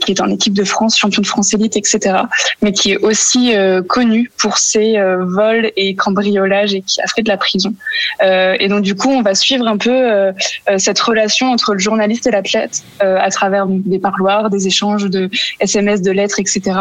qui 0.00 0.12
est 0.12 0.20
en 0.20 0.28
équipe 0.28 0.54
de 0.54 0.64
France, 0.64 0.98
champion 0.98 1.22
de 1.22 1.26
France 1.26 1.52
élite, 1.54 1.76
etc. 1.76 2.16
Mais 2.62 2.72
qui 2.72 2.92
est 2.92 2.96
aussi 2.96 3.52
connu 3.88 4.30
pour 4.38 4.58
ses 4.58 4.98
vols 5.20 5.70
et 5.76 5.94
cambriolages 5.94 6.74
et 6.74 6.82
qui 6.82 7.00
a 7.00 7.06
fait 7.06 7.22
de 7.22 7.28
la 7.28 7.36
prison 7.36 7.74
et 8.22 8.68
donc 8.68 8.82
du 8.82 8.94
coup, 8.94 9.10
on 9.10 9.22
va 9.22 9.34
suivre 9.34 9.66
un 9.66 9.76
peu 9.76 10.32
cette 10.78 10.98
relation 11.00 11.50
entre 11.50 11.74
le 11.74 11.78
journaliste 11.78 12.26
et 12.26 12.30
l'athlète 12.30 12.82
à 13.00 13.30
travers 13.30 13.59
donc, 13.66 13.82
des 13.84 13.98
parloirs, 13.98 14.50
des 14.50 14.66
échanges 14.66 15.04
de 15.04 15.28
SMS, 15.60 16.02
de 16.02 16.10
lettres, 16.10 16.40
etc. 16.40 16.80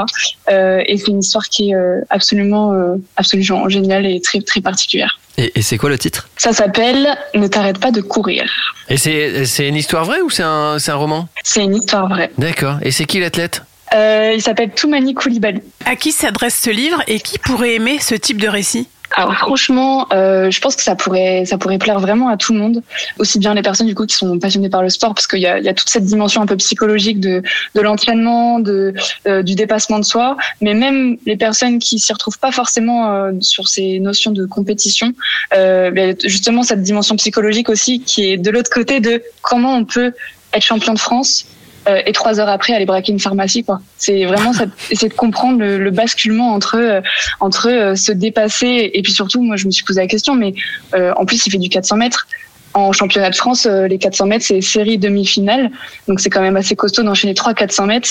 Euh, 0.51 0.81
et 0.85 0.97
c'est 0.97 1.07
une 1.11 1.19
histoire 1.19 1.47
qui 1.49 1.71
est 1.71 1.75
euh, 1.75 2.01
absolument, 2.09 2.73
euh, 2.73 2.95
absolument 3.17 3.69
géniale 3.69 4.05
et 4.05 4.19
très 4.21 4.41
très 4.41 4.61
particulière. 4.61 5.19
Et, 5.37 5.51
et 5.55 5.61
c'est 5.61 5.77
quoi 5.77 5.89
le 5.89 5.97
titre? 5.97 6.29
Ça 6.37 6.51
s'appelle 6.53 7.07
Ne 7.35 7.47
t'arrête 7.47 7.79
pas 7.79 7.91
de 7.91 8.01
courir. 8.01 8.49
Et 8.89 8.97
c'est 8.97 9.45
c'est 9.45 9.67
une 9.67 9.75
histoire 9.75 10.05
vraie 10.05 10.21
ou 10.21 10.29
c'est 10.29 10.43
un, 10.43 10.79
c'est 10.79 10.91
un 10.91 10.95
roman? 10.95 11.27
C'est 11.43 11.63
une 11.63 11.75
histoire 11.75 12.07
vraie. 12.09 12.31
D'accord. 12.37 12.77
Et 12.81 12.91
c'est 12.91 13.05
qui 13.05 13.19
l'athlète 13.19 13.61
Euh, 13.93 14.33
il 14.35 14.41
s'appelle 14.41 14.71
Toumani 14.71 15.13
Koulibaly. 15.13 15.61
À 15.85 15.95
qui 15.95 16.11
s'adresse 16.11 16.59
ce 16.61 16.69
livre 16.69 17.01
et 17.07 17.19
qui 17.19 17.39
pourrait 17.39 17.73
aimer 17.75 17.97
ce 17.99 18.15
type 18.15 18.39
de 18.39 18.47
récit? 18.47 18.87
Alors 19.15 19.35
franchement, 19.35 20.07
euh, 20.13 20.51
je 20.51 20.61
pense 20.61 20.75
que 20.75 20.83
ça 20.83 20.95
pourrait, 20.95 21.43
ça 21.45 21.57
pourrait 21.57 21.77
plaire 21.77 21.99
vraiment 21.99 22.29
à 22.29 22.37
tout 22.37 22.53
le 22.53 22.59
monde, 22.59 22.83
aussi 23.17 23.39
bien 23.39 23.53
les 23.53 23.61
personnes 23.61 23.87
du 23.87 23.95
coup 23.95 24.05
qui 24.05 24.15
sont 24.15 24.37
passionnées 24.37 24.69
par 24.69 24.83
le 24.83 24.89
sport, 24.89 25.13
parce 25.15 25.27
qu'il 25.27 25.39
y 25.39 25.47
a, 25.47 25.59
y 25.59 25.67
a 25.67 25.73
toute 25.73 25.89
cette 25.89 26.05
dimension 26.05 26.41
un 26.41 26.45
peu 26.45 26.55
psychologique 26.57 27.19
de, 27.19 27.41
de 27.75 27.81
l'entraînement, 27.81 28.59
de, 28.59 28.93
euh, 29.27 29.41
du 29.41 29.55
dépassement 29.55 29.99
de 29.99 30.05
soi, 30.05 30.37
mais 30.61 30.73
même 30.73 31.17
les 31.25 31.37
personnes 31.37 31.79
qui 31.79 31.99
s'y 31.99 32.13
retrouvent 32.13 32.39
pas 32.39 32.51
forcément 32.51 33.11
euh, 33.11 33.31
sur 33.41 33.67
ces 33.67 33.99
notions 33.99 34.31
de 34.31 34.45
compétition, 34.45 35.13
euh, 35.55 35.91
ben, 35.91 36.15
justement 36.23 36.63
cette 36.63 36.83
dimension 36.83 37.15
psychologique 37.15 37.69
aussi 37.69 38.01
qui 38.01 38.31
est 38.31 38.37
de 38.37 38.51
l'autre 38.51 38.69
côté 38.69 38.99
de 38.99 39.23
comment 39.41 39.75
on 39.75 39.85
peut 39.85 40.13
être 40.53 40.63
champion 40.63 40.93
de 40.93 40.99
France 40.99 41.45
euh, 41.87 42.01
et 42.05 42.11
trois 42.11 42.39
heures 42.39 42.49
après 42.49 42.73
aller 42.73 42.85
braquer 42.85 43.11
une 43.11 43.19
pharmacie 43.19 43.63
quoi. 43.63 43.79
C'est 43.97 44.25
vraiment 44.25 44.51
ça, 44.53 44.65
essayer 44.91 45.09
de 45.09 45.13
comprendre 45.13 45.59
le, 45.59 45.77
le 45.77 45.91
basculement 45.91 46.53
entre 46.53 46.75
euh, 46.77 47.01
entre 47.39 47.69
euh, 47.69 47.95
se 47.95 48.11
dépasser 48.11 48.91
et 48.93 49.01
puis 49.01 49.13
surtout 49.13 49.41
moi 49.41 49.55
je 49.55 49.65
me 49.65 49.71
suis 49.71 49.83
posé 49.85 50.01
la 50.01 50.07
question 50.07 50.35
mais 50.35 50.53
euh, 50.93 51.13
en 51.15 51.25
plus 51.25 51.45
il 51.45 51.51
fait 51.51 51.57
du 51.57 51.69
400 51.69 51.95
mètres. 51.97 52.27
En 52.75 52.91
championnat 52.91 53.31
de 53.31 53.35
France, 53.35 53.65
euh, 53.65 53.87
les 53.87 53.97
400 53.97 54.27
mètres, 54.27 54.45
c'est 54.45 54.61
série 54.61 54.99
demi-finale. 54.99 55.71
Donc, 56.07 56.19
c'est 56.19 56.29
quand 56.29 56.39
même 56.39 56.55
assez 56.55 56.75
costaud 56.75 57.01
d'enchaîner 57.01 57.33
3 57.33 57.55
400 57.55 57.87
mètres. 57.87 58.09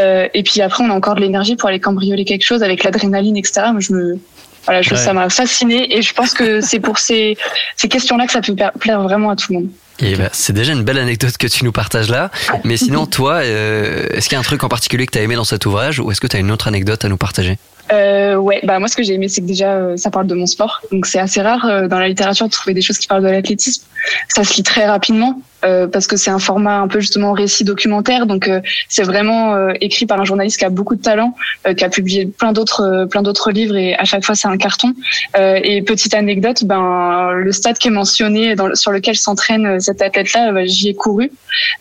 Euh, 0.00 0.26
et 0.32 0.42
puis 0.42 0.62
après, 0.62 0.82
on 0.82 0.88
a 0.90 0.94
encore 0.94 1.14
de 1.14 1.20
l'énergie 1.20 1.56
pour 1.56 1.68
aller 1.68 1.78
cambrioler 1.78 2.24
quelque 2.24 2.42
chose 2.42 2.62
avec 2.62 2.84
l'adrénaline, 2.84 3.36
etc. 3.36 3.66
Moi, 3.70 3.80
je 3.80 3.92
me, 3.92 4.18
voilà, 4.64 4.80
je, 4.80 4.92
Ouais. 4.92 4.96
ça 4.96 5.12
m'a 5.12 5.28
fasciné 5.28 5.94
et 5.94 6.00
je 6.00 6.14
pense 6.14 6.32
que 6.32 6.62
c'est 6.62 6.80
pour 6.80 6.96
ces, 6.98 7.36
ces 7.76 7.88
questions-là 7.88 8.24
que 8.24 8.32
ça 8.32 8.40
peut 8.40 8.54
pla- 8.54 8.72
plaire 8.80 9.02
vraiment 9.02 9.28
à 9.28 9.36
tout 9.36 9.52
le 9.52 9.58
monde. 9.58 9.68
Et 10.00 10.14
bah, 10.14 10.28
c'est 10.32 10.52
déjà 10.52 10.72
une 10.72 10.82
belle 10.82 10.98
anecdote 10.98 11.36
que 11.36 11.46
tu 11.46 11.64
nous 11.64 11.72
partages 11.72 12.10
là. 12.10 12.30
Mais 12.64 12.76
sinon, 12.78 13.06
toi, 13.06 13.36
euh, 13.36 14.06
est-ce 14.12 14.28
qu'il 14.28 14.34
y 14.34 14.36
a 14.36 14.40
un 14.40 14.44
truc 14.44 14.62
en 14.64 14.68
particulier 14.68 15.06
que 15.06 15.12
tu 15.12 15.18
as 15.18 15.22
aimé 15.22 15.34
dans 15.34 15.44
cet 15.44 15.66
ouvrage 15.66 15.98
ou 15.98 16.10
est-ce 16.10 16.20
que 16.20 16.26
tu 16.26 16.36
as 16.36 16.40
une 16.40 16.50
autre 16.50 16.68
anecdote 16.68 17.04
à 17.04 17.08
nous 17.08 17.16
partager? 17.16 17.58
Euh, 17.92 18.36
ouais, 18.36 18.60
bah 18.64 18.78
moi 18.78 18.88
ce 18.88 18.96
que 18.96 19.02
j'ai 19.02 19.14
aimé 19.14 19.28
c'est 19.28 19.40
que 19.40 19.46
déjà 19.46 19.72
euh, 19.72 19.96
ça 19.96 20.10
parle 20.10 20.26
de 20.26 20.34
mon 20.34 20.46
sport, 20.46 20.82
donc 20.92 21.06
c'est 21.06 21.18
assez 21.18 21.40
rare 21.40 21.64
euh, 21.64 21.88
dans 21.88 21.98
la 21.98 22.08
littérature 22.08 22.46
de 22.46 22.52
trouver 22.52 22.74
des 22.74 22.82
choses 22.82 22.98
qui 22.98 23.06
parlent 23.06 23.22
de 23.22 23.28
l'athlétisme. 23.28 23.84
Ça 24.28 24.44
se 24.44 24.54
lit 24.54 24.62
très 24.62 24.86
rapidement 24.86 25.40
euh, 25.64 25.86
parce 25.88 26.06
que 26.06 26.16
c'est 26.16 26.30
un 26.30 26.38
format 26.38 26.78
un 26.78 26.88
peu 26.88 27.00
justement 27.00 27.32
récit 27.32 27.64
documentaire, 27.64 28.26
donc 28.26 28.48
euh, 28.48 28.60
c'est 28.88 29.02
vraiment 29.02 29.54
euh, 29.54 29.72
écrit 29.80 30.06
par 30.06 30.20
un 30.20 30.24
journaliste 30.24 30.58
qui 30.58 30.64
a 30.64 30.70
beaucoup 30.70 30.94
de 30.94 31.02
talent, 31.02 31.34
euh, 31.66 31.74
qui 31.74 31.84
a 31.84 31.88
publié 31.88 32.26
plein 32.26 32.52
d'autres 32.52 32.82
euh, 32.82 33.06
plein 33.06 33.22
d'autres 33.22 33.50
livres 33.50 33.76
et 33.76 33.94
à 33.96 34.04
chaque 34.04 34.24
fois 34.24 34.34
c'est 34.34 34.48
un 34.48 34.56
carton. 34.56 34.94
Euh, 35.36 35.58
et 35.62 35.82
petite 35.82 36.14
anecdote, 36.14 36.64
ben 36.64 37.30
le 37.32 37.52
stade 37.52 37.78
qui 37.78 37.88
est 37.88 37.92
mentionné 37.92 38.54
dans, 38.54 38.74
sur 38.74 38.92
lequel 38.92 39.16
s'entraîne 39.16 39.80
cet 39.80 40.00
athlète-là, 40.00 40.52
bah, 40.52 40.64
j'y 40.64 40.90
ai 40.90 40.94
couru. 40.94 41.30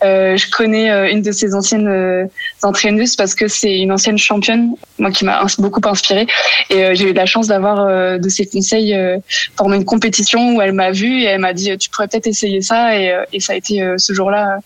Je 0.01 0.51
connais 0.51 1.11
une 1.11 1.21
de 1.21 1.31
ses 1.31 1.53
anciennes 1.53 2.29
entraîneuses 2.63 3.15
parce 3.15 3.35
que 3.35 3.47
c'est 3.47 3.77
une 3.79 3.91
ancienne 3.91 4.17
championne, 4.17 4.71
moi 4.97 5.11
qui 5.11 5.25
m'a 5.25 5.45
beaucoup 5.59 5.81
inspirée. 5.85 6.25
Et 6.69 6.95
j'ai 6.95 7.09
eu 7.11 7.13
la 7.13 7.25
chance 7.25 7.47
d'avoir 7.47 7.85
de 8.17 8.29
ses 8.29 8.45
conseils 8.45 8.97
pendant 9.55 9.75
une 9.75 9.85
compétition 9.85 10.55
où 10.55 10.61
elle 10.61 10.73
m'a 10.73 10.91
vue 10.91 11.21
et 11.21 11.25
elle 11.25 11.41
m'a 11.41 11.53
dit 11.53 11.77
tu 11.77 11.89
pourrais 11.89 12.07
peut-être 12.07 12.27
essayer 12.27 12.61
ça 12.61 12.97
et, 12.97 13.15
et 13.33 13.39
ça 13.39 13.53
a 13.53 13.55
été 13.55 13.66
euh, 13.71 13.95
ce 13.97 14.13
jour-là 14.13 14.55
euh, 14.55 14.59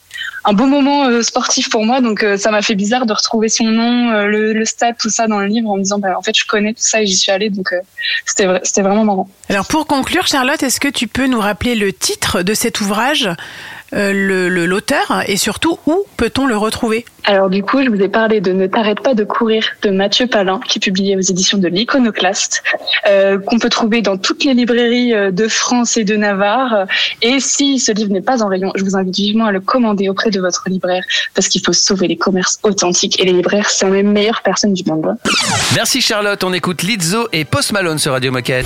un 0.44 0.54
beau 0.54 0.66
moment 0.66 1.06
euh, 1.06 1.22
sportif 1.22 1.70
pour 1.70 1.86
moi. 1.86 2.02
Donc 2.02 2.26
ça 2.38 2.52
m'a 2.52 2.62
fait 2.62 2.76
bizarre 2.76 3.06
de 3.06 3.14
retrouver 3.14 3.50
son 3.50 3.66
nom, 3.66 4.12
le, 4.26 4.66
stade, 4.66 4.96
tout 5.00 5.10
ça 5.10 5.28
dans 5.28 5.40
le 5.40 5.48
livre 5.48 5.70
en 5.70 5.78
me 5.78 5.84
disant 5.84 6.00
bah, 6.00 6.16
en 6.18 6.22
fait 6.22 6.36
je 6.36 6.46
connais 6.46 6.74
tout 6.74 6.84
ça 6.84 7.02
et 7.02 7.06
j'y 7.06 7.16
suis 7.16 7.32
allée 7.32 7.50
donc 7.50 7.74
c'était 8.26 8.48
c'était 8.64 8.82
vraiment 8.82 9.06
marrant. 9.06 9.30
Alors 9.50 9.66
pour 9.66 9.86
conclure, 9.86 10.28
Charlotte, 10.28 10.62
est-ce 10.64 10.80
que 10.80 10.88
tu 10.88 11.08
peux 11.08 11.28
nous 11.28 11.40
rappeler 11.40 11.76
le 11.76 11.94
titre 11.94 12.42
de 12.42 12.54
cet 12.54 12.82
ouvrage, 12.82 13.30
l'auteur 13.92 15.24
et 15.28 15.38
surtout 15.38 15.78
où 15.86 16.06
peut-on 16.18 16.48
le 16.48 16.58
retrouver? 16.58 17.06
Alors 17.24 17.50
du 17.50 17.62
coup, 17.62 17.84
je 17.84 17.90
vous 17.90 18.02
ai 18.02 18.10
parlé 18.10 18.42
de 18.42 18.52
Ne 18.52 18.68
t'arrête 18.68 19.02
pas 19.02 19.14
de 19.14 19.24
courir 19.24 19.64
de 19.84 19.90
Mathieu 19.90 20.28
Palin, 20.28 20.60
qui 20.68 20.80
est 20.80 20.82
publié 20.82 21.16
aux 21.16 21.22
éditions 21.22 21.58
de 21.58 21.68
l'Iconoclaste, 21.68 22.64
euh, 23.08 23.38
qu'on 23.38 23.60
peut 23.60 23.70
trouver 23.70 24.02
dans 24.02 24.18
toutes 24.18 24.44
les 24.44 24.54
librairies 24.54 25.14
euh, 25.14 25.32
de 25.32 25.48
France 25.48 25.98
et 25.98 26.04
de 26.04 26.16
Navarre. 26.16 26.88
Et 27.22 27.40
si 27.40 27.80
ce 27.80 27.92
livre 27.92 28.12
n'est 28.12 28.22
pas 28.22 28.44
en 28.44 28.48
rayon, 28.48 28.72
je 28.76 28.84
vous 28.84 28.96
invite 28.96 29.16
vivement 29.16 29.46
à 29.46 29.52
le 29.52 29.60
commander 29.60 30.10
auprès 30.10 30.32
de 30.32 30.40
votre 30.40 30.64
libraire, 30.68 31.04
parce 31.36 31.48
qu'il 31.48 31.62
faut 31.64 31.74
sauver 31.74 32.08
les 32.08 32.18
commerces 32.18 32.60
authentiques. 32.64 33.20
Et 33.20 33.26
les 33.26 33.34
libraires, 33.34 33.70
c'est 33.70 33.90
les 33.90 34.04
meilleures 34.04 34.42
personnes 34.42 34.74
du 34.74 34.84
monde. 34.86 35.16
Merci 35.76 36.02
Charlotte, 36.02 36.44
on 36.44 36.54
écoute 36.54 36.82
Lizzo 36.84 37.28
et 37.32 37.46
Post 37.46 37.72
Malone 37.72 38.00
sur 38.00 38.14
Radio 38.14 38.32
Moquette. 38.32 38.66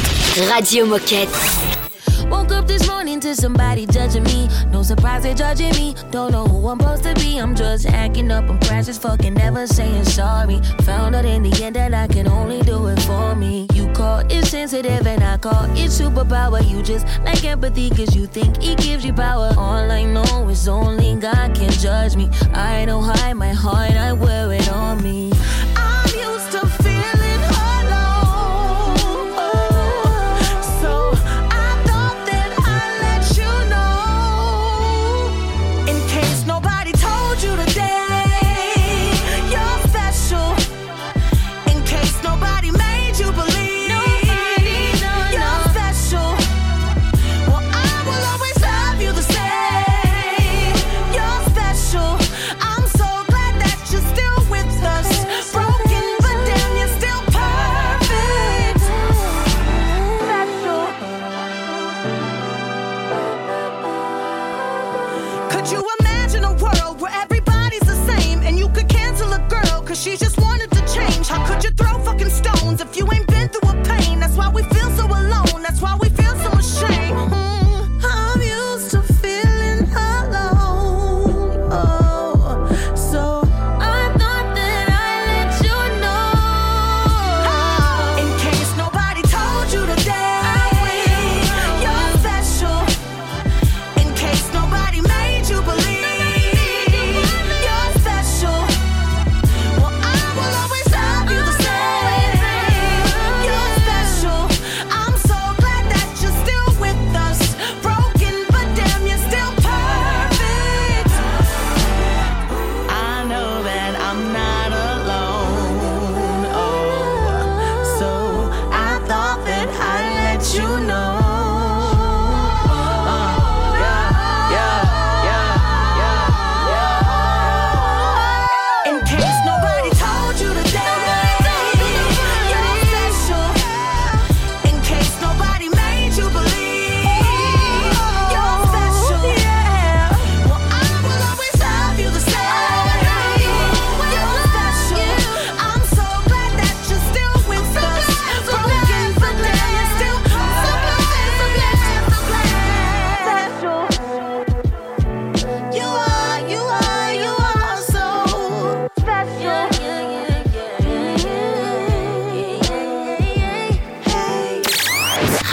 Radio 0.53 0.85
Moquette. 0.85 1.84
Woke 2.29 2.51
up 2.51 2.67
this 2.67 2.87
morning 2.87 3.19
to 3.21 3.35
somebody 3.35 3.85
judging 3.85 4.23
me. 4.23 4.49
No 4.71 4.83
surprise 4.83 5.23
they're 5.23 5.33
judging 5.33 5.71
me. 5.71 5.95
Don't 6.11 6.31
know 6.31 6.45
who 6.45 6.67
I'm 6.67 6.79
supposed 6.79 7.03
to 7.03 7.13
be. 7.15 7.37
I'm 7.37 7.55
just 7.55 7.85
acting 7.85 8.31
up. 8.31 8.49
I'm 8.49 8.59
precious 8.59 8.97
fucking 8.97 9.35
never 9.35 9.67
saying 9.67 10.05
sorry. 10.05 10.59
Found 10.81 11.15
out 11.15 11.25
in 11.25 11.43
the 11.43 11.63
end 11.63 11.75
that 11.75 11.93
I 11.93 12.07
can 12.07 12.27
only 12.27 12.61
do 12.61 12.87
it 12.87 12.99
for 13.01 13.35
me. 13.35 13.67
You 13.73 13.91
call 13.93 14.19
it 14.29 14.45
sensitive 14.45 15.05
and 15.05 15.23
I 15.23 15.37
call 15.37 15.65
it 15.71 15.91
superpower. 15.91 16.67
You 16.67 16.81
just 16.81 17.05
like 17.23 17.43
empathy 17.43 17.89
cause 17.89 18.15
you 18.15 18.25
think 18.25 18.57
it 18.63 18.79
gives 18.79 19.05
you 19.05 19.13
power. 19.13 19.53
All 19.57 19.91
I 19.91 20.03
know 20.03 20.49
is 20.49 20.67
only 20.67 21.15
God 21.15 21.55
can 21.55 21.71
judge 21.71 22.15
me. 22.15 22.29
I 22.53 22.85
don't 22.85 23.03
hide 23.03 23.33
my 23.33 23.53
heart, 23.53 23.91
I 23.91 24.13
wear 24.13 24.51
it 24.51 24.69
on 24.71 25.03
me. 25.03 25.34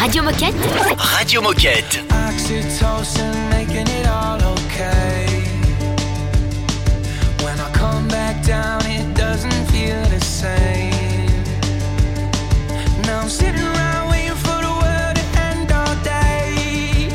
Moquette 0.03 0.57
Radio 1.17 1.41
Moquette. 1.41 2.03
Oxytocin 2.09 3.51
making 3.51 3.87
it 3.87 4.07
all 4.09 4.43
okay. 4.43 5.27
When 7.45 7.61
I 7.61 7.71
come 7.73 8.09
back 8.09 8.45
down, 8.45 8.85
it 8.85 9.15
doesn't 9.15 9.65
feel 9.71 10.03
the 10.07 10.21
same. 10.21 10.91
Now 13.07 13.21
I'm 13.21 13.29
sitting 13.29 13.63
around 13.63 14.11
waiting 14.11 14.35
for 14.35 14.59
the 14.67 14.73
world 14.83 15.15
to 15.15 15.25
end 15.39 15.71
all 15.71 15.95
day. 16.03 17.09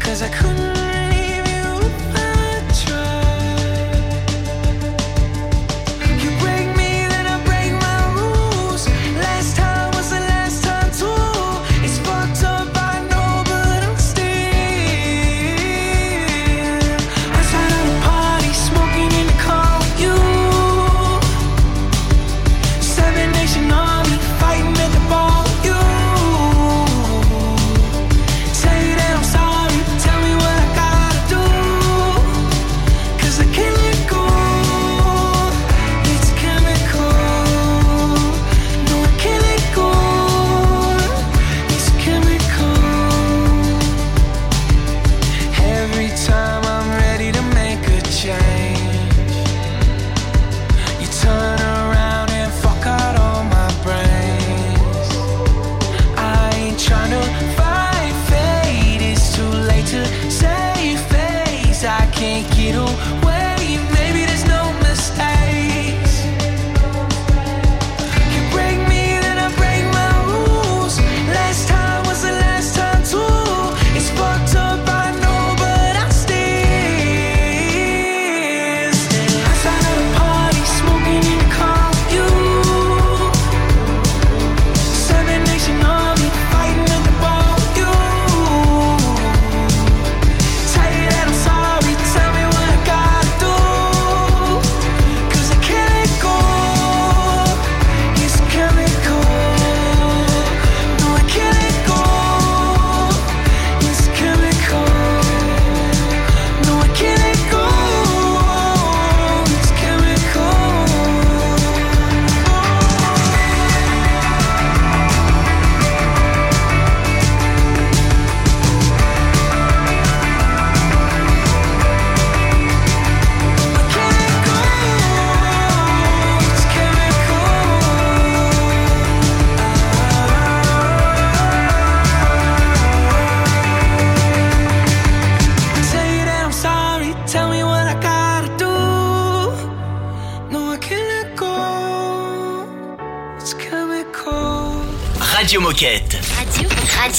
Cause 0.00 0.22
I 0.22 0.28
couldn't 0.30 0.67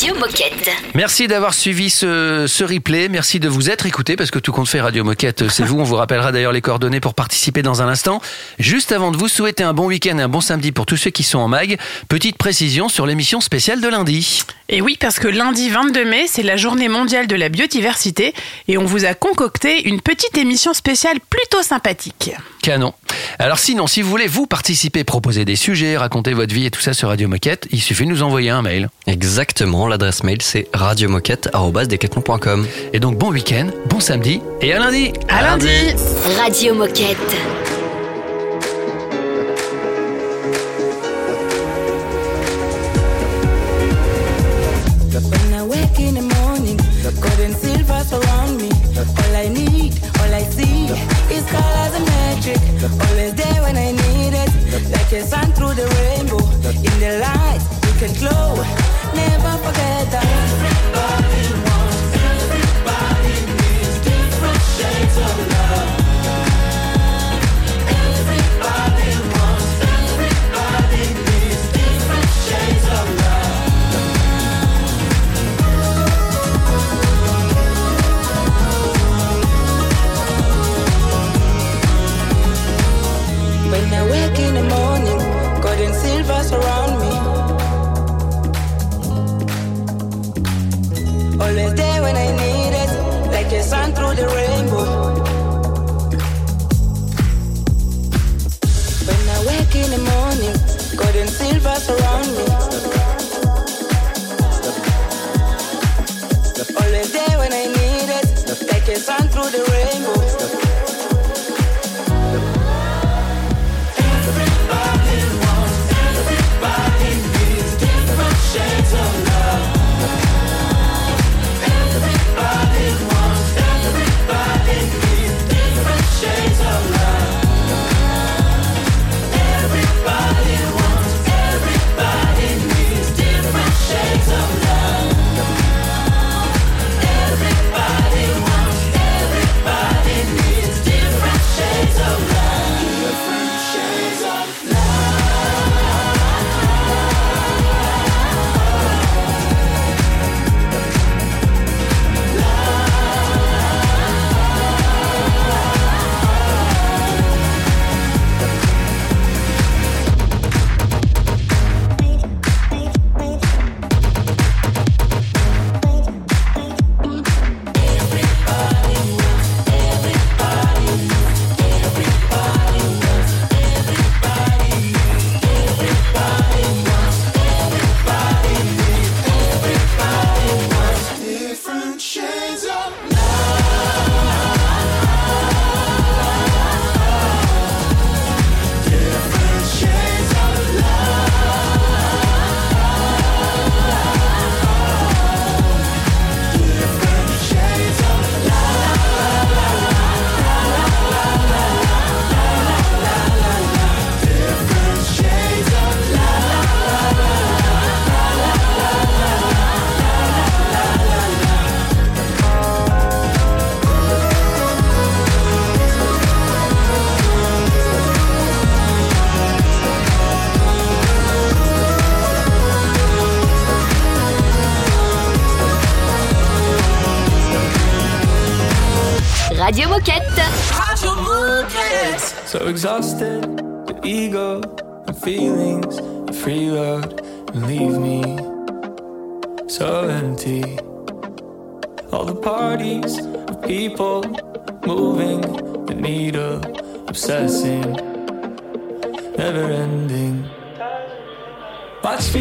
Radio, 0.01 0.15
Radio 0.15 0.48
Moquette. 0.59 0.75
Merci 0.95 1.27
d'avoir 1.27 1.53
suivi 1.53 1.89
ce, 1.89 2.45
ce 2.47 2.63
replay. 2.63 3.09
Merci 3.09 3.39
de 3.39 3.47
vous 3.47 3.69
être 3.69 3.85
écouté 3.85 4.15
parce 4.15 4.31
que 4.31 4.39
tout 4.39 4.51
compte 4.51 4.67
fait 4.67 4.81
Radio 4.81 5.03
Moquette, 5.03 5.47
c'est 5.49 5.63
vous. 5.63 5.79
On 5.79 5.83
vous 5.83 5.95
rappellera 5.95 6.31
d'ailleurs 6.31 6.51
les 6.51 6.61
coordonnées 6.61 6.99
pour 6.99 7.13
participer 7.13 7.61
dans 7.61 7.81
un 7.81 7.87
instant. 7.87 8.21
Juste 8.57 8.91
avant 8.91 9.11
de 9.11 9.17
vous 9.17 9.27
souhaiter 9.27 9.63
un 9.63 9.73
bon 9.73 9.85
week-end 9.85 10.17
et 10.17 10.21
un 10.21 10.27
bon 10.27 10.41
samedi 10.41 10.71
pour 10.71 10.85
tous 10.85 10.97
ceux 10.97 11.11
qui 11.11 11.23
sont 11.23 11.39
en 11.39 11.47
mag, 11.47 11.77
petite 12.09 12.37
précision 12.37 12.89
sur 12.89 13.05
l'émission 13.05 13.41
spéciale 13.41 13.81
de 13.81 13.87
lundi. 13.87 14.43
Et 14.67 14.81
oui, 14.81 14.97
parce 14.99 15.19
que 15.19 15.27
lundi 15.27 15.69
22 15.69 16.05
mai, 16.05 16.25
c'est 16.27 16.43
la 16.43 16.57
journée 16.57 16.89
mondiale 16.89 17.27
de 17.27 17.35
la 17.35 17.49
biodiversité 17.49 18.33
et 18.67 18.77
on 18.77 18.85
vous 18.85 19.05
a 19.05 19.13
concocté 19.13 19.87
une 19.87 20.01
petite 20.01 20.37
émission 20.37 20.73
spéciale 20.73 21.19
plutôt 21.29 21.63
sympathique. 21.63 22.31
Canon. 22.61 22.93
Alors 23.39 23.57
sinon, 23.57 23.87
si 23.87 24.01
vous 24.01 24.09
voulez 24.09 24.27
vous 24.27 24.45
participer, 24.45 25.03
proposer 25.03 25.45
des 25.45 25.55
sujets, 25.55 25.97
raconter 25.97 26.33
votre 26.33 26.53
vie 26.53 26.65
et 26.65 26.71
tout 26.71 26.81
ça 26.81 26.93
sur 26.93 27.07
Radio 27.07 27.27
Moquette, 27.27 27.67
il 27.71 27.81
suffit 27.81 28.05
de 28.05 28.09
nous 28.09 28.21
envoyer 28.21 28.49
un 28.49 28.61
mail. 28.61 28.89
Exactement, 29.07 29.87
l'adresse 29.87 30.23
mail 30.23 30.41
c'est 30.49 30.67
radiomoquette.com. 30.73 32.65
Et 32.93 32.99
donc 32.99 33.17
bon 33.17 33.29
week-end, 33.29 33.67
bon 33.87 33.99
samedi 33.99 34.41
et 34.61 34.73
à 34.73 34.79
lundi. 34.79 35.13
À 35.29 35.43
lundi. 35.43 35.67
Radio 36.41 36.73
Moquette. 36.73 37.17
When 45.13 45.53
I 45.53 45.61
wake 45.63 45.99
in 45.99 46.15
the 46.15 46.21
morning, 46.41 46.77
gold 47.21 47.39
and 47.45 47.55
silver 47.55 48.03
surround 48.09 48.57
me. 48.59 48.69
All 48.97 49.35
I 49.35 49.49
need, 49.49 49.93
all 50.19 50.33
I 50.33 50.43
see 50.45 50.89
is 51.29 51.45
colors 51.51 51.93
and 51.93 52.05
magic. 52.07 52.57
Always 53.07 53.35
there 53.35 53.61
when 53.61 53.77
I 53.77 53.91
need 53.91 54.33
it, 54.33 54.49
like 54.91 55.11
a 55.13 55.21
sun 55.21 55.53
through 55.53 55.75
the 55.75 55.85
rainbow. 56.01 56.39
In 56.65 56.99
the 56.99 57.19
light, 57.21 57.61
you 57.85 57.93
can 57.99 58.13
glow. 58.17 58.68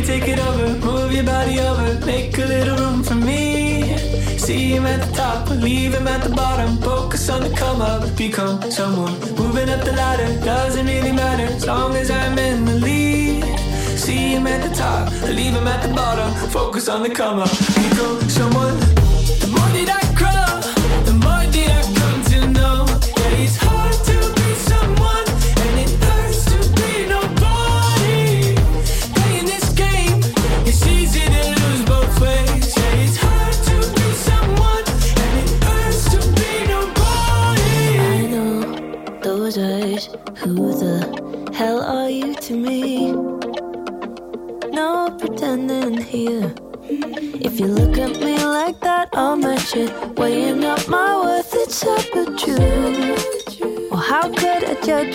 Take 0.08 0.26
it 0.26 0.38
over, 0.38 0.68
move 0.86 1.12
your 1.12 1.22
body 1.22 1.60
over, 1.60 2.06
make 2.06 2.38
a 2.38 2.46
little 2.46 2.78
room 2.78 3.02
for 3.02 3.14
me. 3.14 3.94
See 4.38 4.70
him 4.74 4.86
at 4.86 5.06
the 5.06 5.12
top, 5.12 5.50
leave 5.50 5.92
him 5.92 6.08
at 6.08 6.22
the 6.26 6.34
bottom. 6.34 6.78
Focus 6.78 7.28
on 7.28 7.42
the 7.42 7.50
come 7.54 7.82
up, 7.82 8.16
become 8.16 8.58
someone. 8.70 9.12
Moving 9.36 9.68
up 9.68 9.84
the 9.84 9.92
ladder, 9.92 10.28
doesn't 10.42 10.86
really 10.86 11.12
matter 11.12 11.44
as 11.56 11.66
long 11.66 11.94
as 11.94 12.10
I'm 12.10 12.38
in 12.38 12.64
the 12.64 12.76
lead. 12.86 13.44
See 14.04 14.32
him 14.34 14.46
at 14.46 14.66
the 14.66 14.74
top, 14.74 15.12
leave 15.38 15.52
him 15.52 15.68
at 15.68 15.86
the 15.86 15.92
bottom. 15.94 16.30
Focus 16.48 16.88
on 16.88 17.02
the 17.02 17.10
come 17.10 17.40
up, 17.40 17.50
become 17.76 18.20
someone. 18.30 18.78
The 19.42 19.84
that 19.84 20.07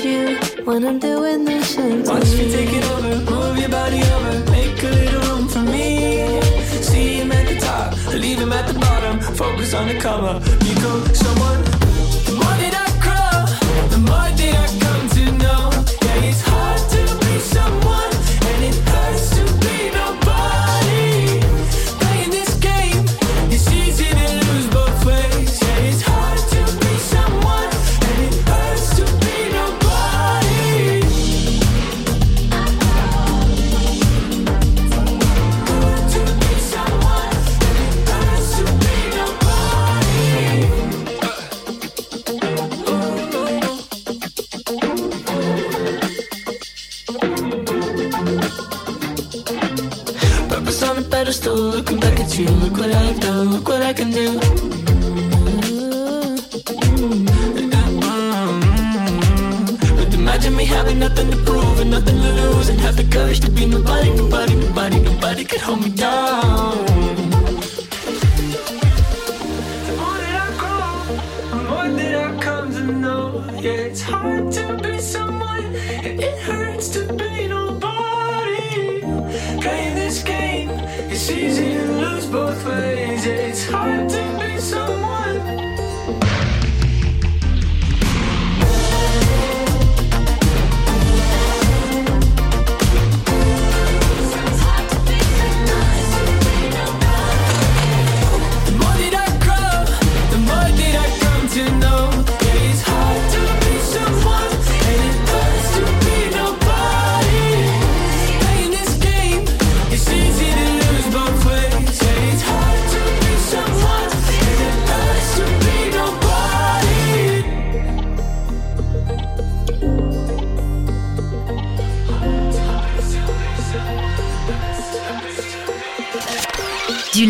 you 0.04 0.38
when 0.66 0.86
I'm 0.86 1.00
doing 1.00 1.46
this 1.46 1.78
and 1.78 2.06
Watch 2.06 2.24
me 2.38 2.52
take 2.52 2.70
it 2.72 2.84
over, 2.92 3.32
move 3.32 3.58
your 3.58 3.70
body 3.70 4.02
over, 4.02 4.52
make 4.52 4.84
a 4.84 4.88
little 4.88 5.22
room 5.30 5.48
for 5.48 5.60
me. 5.60 6.42
See 6.82 7.20
him 7.20 7.32
at 7.32 7.48
the 7.48 7.60
top, 7.60 8.14
leave 8.14 8.40
him 8.40 8.52
at 8.52 8.68
the 8.68 8.80
bottom. 8.80 9.20
Focus 9.36 9.74
on 9.74 9.88
the 9.88 10.00
come 10.00 10.26
up, 10.26 10.44
become 10.60 11.06
someone. 11.14 11.73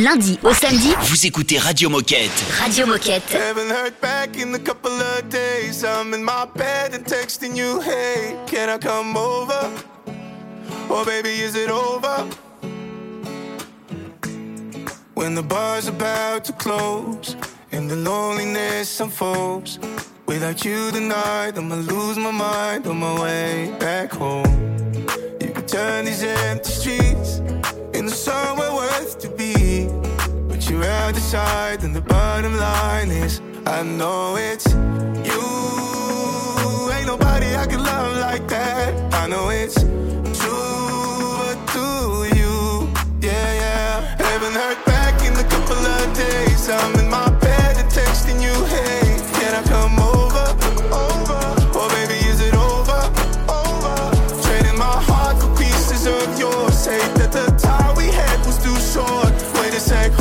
Lundi 0.03 0.37
au 0.43 0.53
samedi, 0.53 0.93
Vous 1.03 1.25
écoutez 1.25 1.57
Radio 1.57 1.89
Moquette. 1.89 2.29
Radio 2.59 2.85
Moquette. 2.85 3.23
Haven't 3.33 3.69
heard 3.71 3.93
back 4.01 4.37
in 4.37 4.53
a 4.53 4.59
couple 4.59 4.91
of 4.91 5.29
days. 5.29 5.83
I'm 5.83 6.13
in 6.13 6.23
my 6.23 6.45
bed 6.55 6.93
and 6.93 7.05
texting 7.05 7.55
you, 7.55 7.79
hey, 7.79 8.35
can 8.45 8.69
I 8.69 8.77
come 8.77 9.15
over? 9.15 9.69
Oh, 10.89 11.05
baby, 11.05 11.41
is 11.41 11.55
it 11.55 11.69
over? 11.69 12.27
When 15.13 15.35
the 15.35 15.43
bar's 15.43 15.87
about 15.87 16.43
to 16.45 16.53
close 16.53 17.37
and 17.71 17.89
the 17.89 17.95
loneliness 17.95 18.99
unfolds. 18.99 19.79
Without 20.25 20.65
you 20.65 20.91
tonight, 20.91 21.57
I'ma 21.57 21.75
lose 21.75 22.17
my 22.17 22.31
mind 22.31 22.87
on 22.87 22.97
my 22.97 23.21
way 23.21 23.73
back 23.79 24.11
home. 24.11 24.75
You 25.39 25.51
could 25.53 25.67
turn 25.67 26.05
these 26.05 26.23
empty 26.23 26.71
streets 26.71 27.39
into 27.93 28.11
somewhere 28.11 28.73
worth 28.73 29.17
to 29.19 29.29
be. 29.29 29.32
The 30.83 31.19
side, 31.19 31.83
and 31.83 31.95
the 31.95 32.01
bottom 32.01 32.57
line 32.57 33.11
is 33.11 33.39
I 33.65 33.83
know 33.83 34.35
it's 34.35 34.65
you. 34.73 35.43
Ain't 36.91 37.05
nobody 37.07 37.55
I 37.55 37.65
can 37.67 37.83
love 37.83 38.17
like 38.17 38.47
that. 38.49 39.13
I 39.13 39.27
know 39.27 39.49
it's 39.49 39.79
true, 39.79 41.37
but 41.39 41.57
do 41.71 42.25
you? 42.35 42.89
Yeah, 43.21 43.53
yeah. 43.61 44.15
Haven't 44.17 44.55
heard 44.55 44.83
back 44.85 45.21
in 45.23 45.33
a 45.33 45.43
couple 45.43 45.77
of 45.77 46.13
days. 46.17 46.67
I'm 46.69 46.95
in 46.99 47.09
my 47.09 47.29
bed 47.39 47.77
and 47.77 47.89
texting 47.89 48.41
you, 48.41 48.53
hey, 48.65 49.21
can 49.39 49.53
I 49.53 49.63
come 49.63 49.99
over? 49.99 50.45
Over. 50.91 51.41
Oh, 51.77 51.87
baby, 51.93 52.19
is 52.27 52.41
it 52.41 52.55
over? 52.55 53.01
Over. 53.47 53.95
Trading 54.41 54.77
my 54.77 54.97
heart 55.07 55.37
for 55.39 55.55
pieces 55.55 56.07
of 56.07 56.39
yours. 56.39 56.85
Hate 56.85 57.13
that 57.19 57.31
the 57.31 57.45
time 57.57 57.95
we 57.95 58.07
had 58.07 58.39
was 58.45 58.57
too 58.57 58.75
short. 58.79 59.31
Wait 59.61 59.73
a 59.73 59.79
sec, 59.79 60.11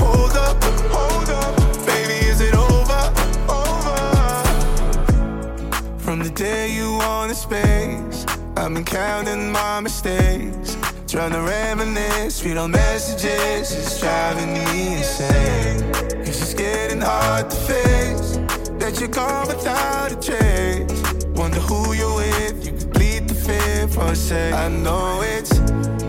I've 8.63 8.73
been 8.73 8.85
counting 8.85 9.51
my 9.51 9.81
mistakes, 9.81 10.77
trying 11.09 11.33
to 11.33 11.41
reminisce, 11.41 12.45
read 12.45 12.57
all 12.57 12.69
messages, 12.69 13.73
it's 13.73 13.99
driving 13.99 14.53
me 14.55 14.99
insane. 14.99 15.83
It's 16.21 16.39
just 16.39 16.57
getting 16.57 17.01
hard 17.01 17.51
to 17.51 17.57
face 17.57 18.37
that 18.79 19.01
you're 19.01 19.09
gone 19.09 19.49
without 19.49 20.13
a 20.13 20.15
trace. 20.15 21.25
Wonder 21.35 21.59
who 21.59 21.93
you're 21.93 22.15
with, 22.15 22.65
you 22.65 22.71
can 22.79 22.91
bleed 22.91 23.29
the 23.29 23.35
fifth 23.35 23.99
or 23.99 24.15
say. 24.15 24.53
I 24.53 24.69
know 24.69 25.23
it's 25.25 25.59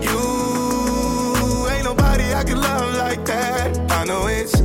you, 0.06 1.66
ain't 1.72 1.84
nobody 1.86 2.34
I 2.34 2.44
could 2.44 2.58
love 2.58 2.94
like 2.94 3.24
that. 3.24 3.90
I 3.90 4.04
know 4.04 4.28
it's 4.28 4.62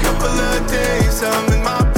couple 0.00 0.28
of 0.28 0.66
days, 0.70 1.22
I'm 1.22 1.52
in 1.52 1.62
my 1.62 1.89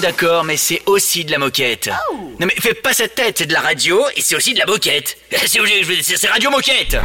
d'accord, 0.00 0.44
mais 0.44 0.56
c'est 0.56 0.82
aussi 0.86 1.24
de 1.24 1.30
la 1.30 1.38
moquette. 1.38 1.90
Oh. 2.12 2.16
Non 2.38 2.46
mais 2.46 2.54
fais 2.60 2.74
pas 2.74 2.92
sa 2.92 3.08
tête, 3.08 3.38
c'est 3.38 3.46
de 3.46 3.52
la 3.52 3.60
radio 3.60 4.04
et 4.16 4.20
c'est 4.20 4.36
aussi 4.36 4.54
de 4.54 4.58
la 4.58 4.66
moquette. 4.66 5.16
C'est 5.46 6.28
radio 6.28 6.50
moquette. 6.50 6.96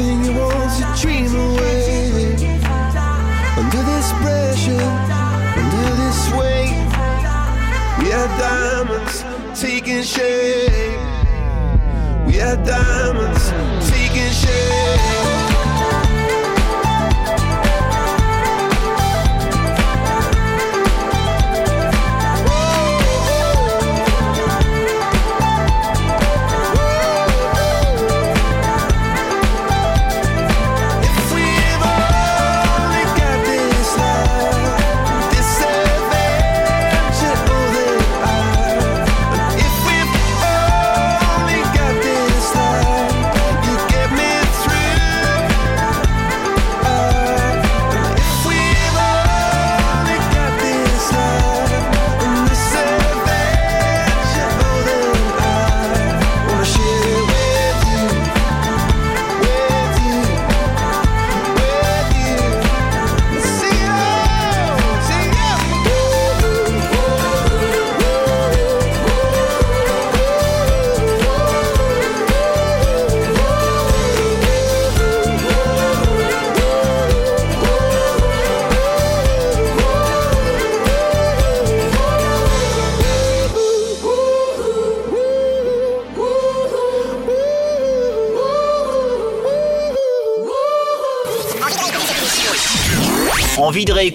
everything 0.00 0.24
you 0.24 0.40
want 0.40 0.70
to 0.78 1.02
dream 1.02 1.34
away. 1.34 2.34
Under 3.56 3.82
this 3.90 4.12
pressure, 4.22 4.88
under 5.60 5.90
this 6.02 6.20
weight, 6.32 6.74
we 7.98 8.12
are 8.12 8.28
diamonds 8.38 9.24
taking 9.60 10.02
shape. 10.02 10.70
We 12.26 12.40
are 12.40 12.56
diamonds 12.64 13.50
taking 13.90 14.32
shape. 14.32 14.99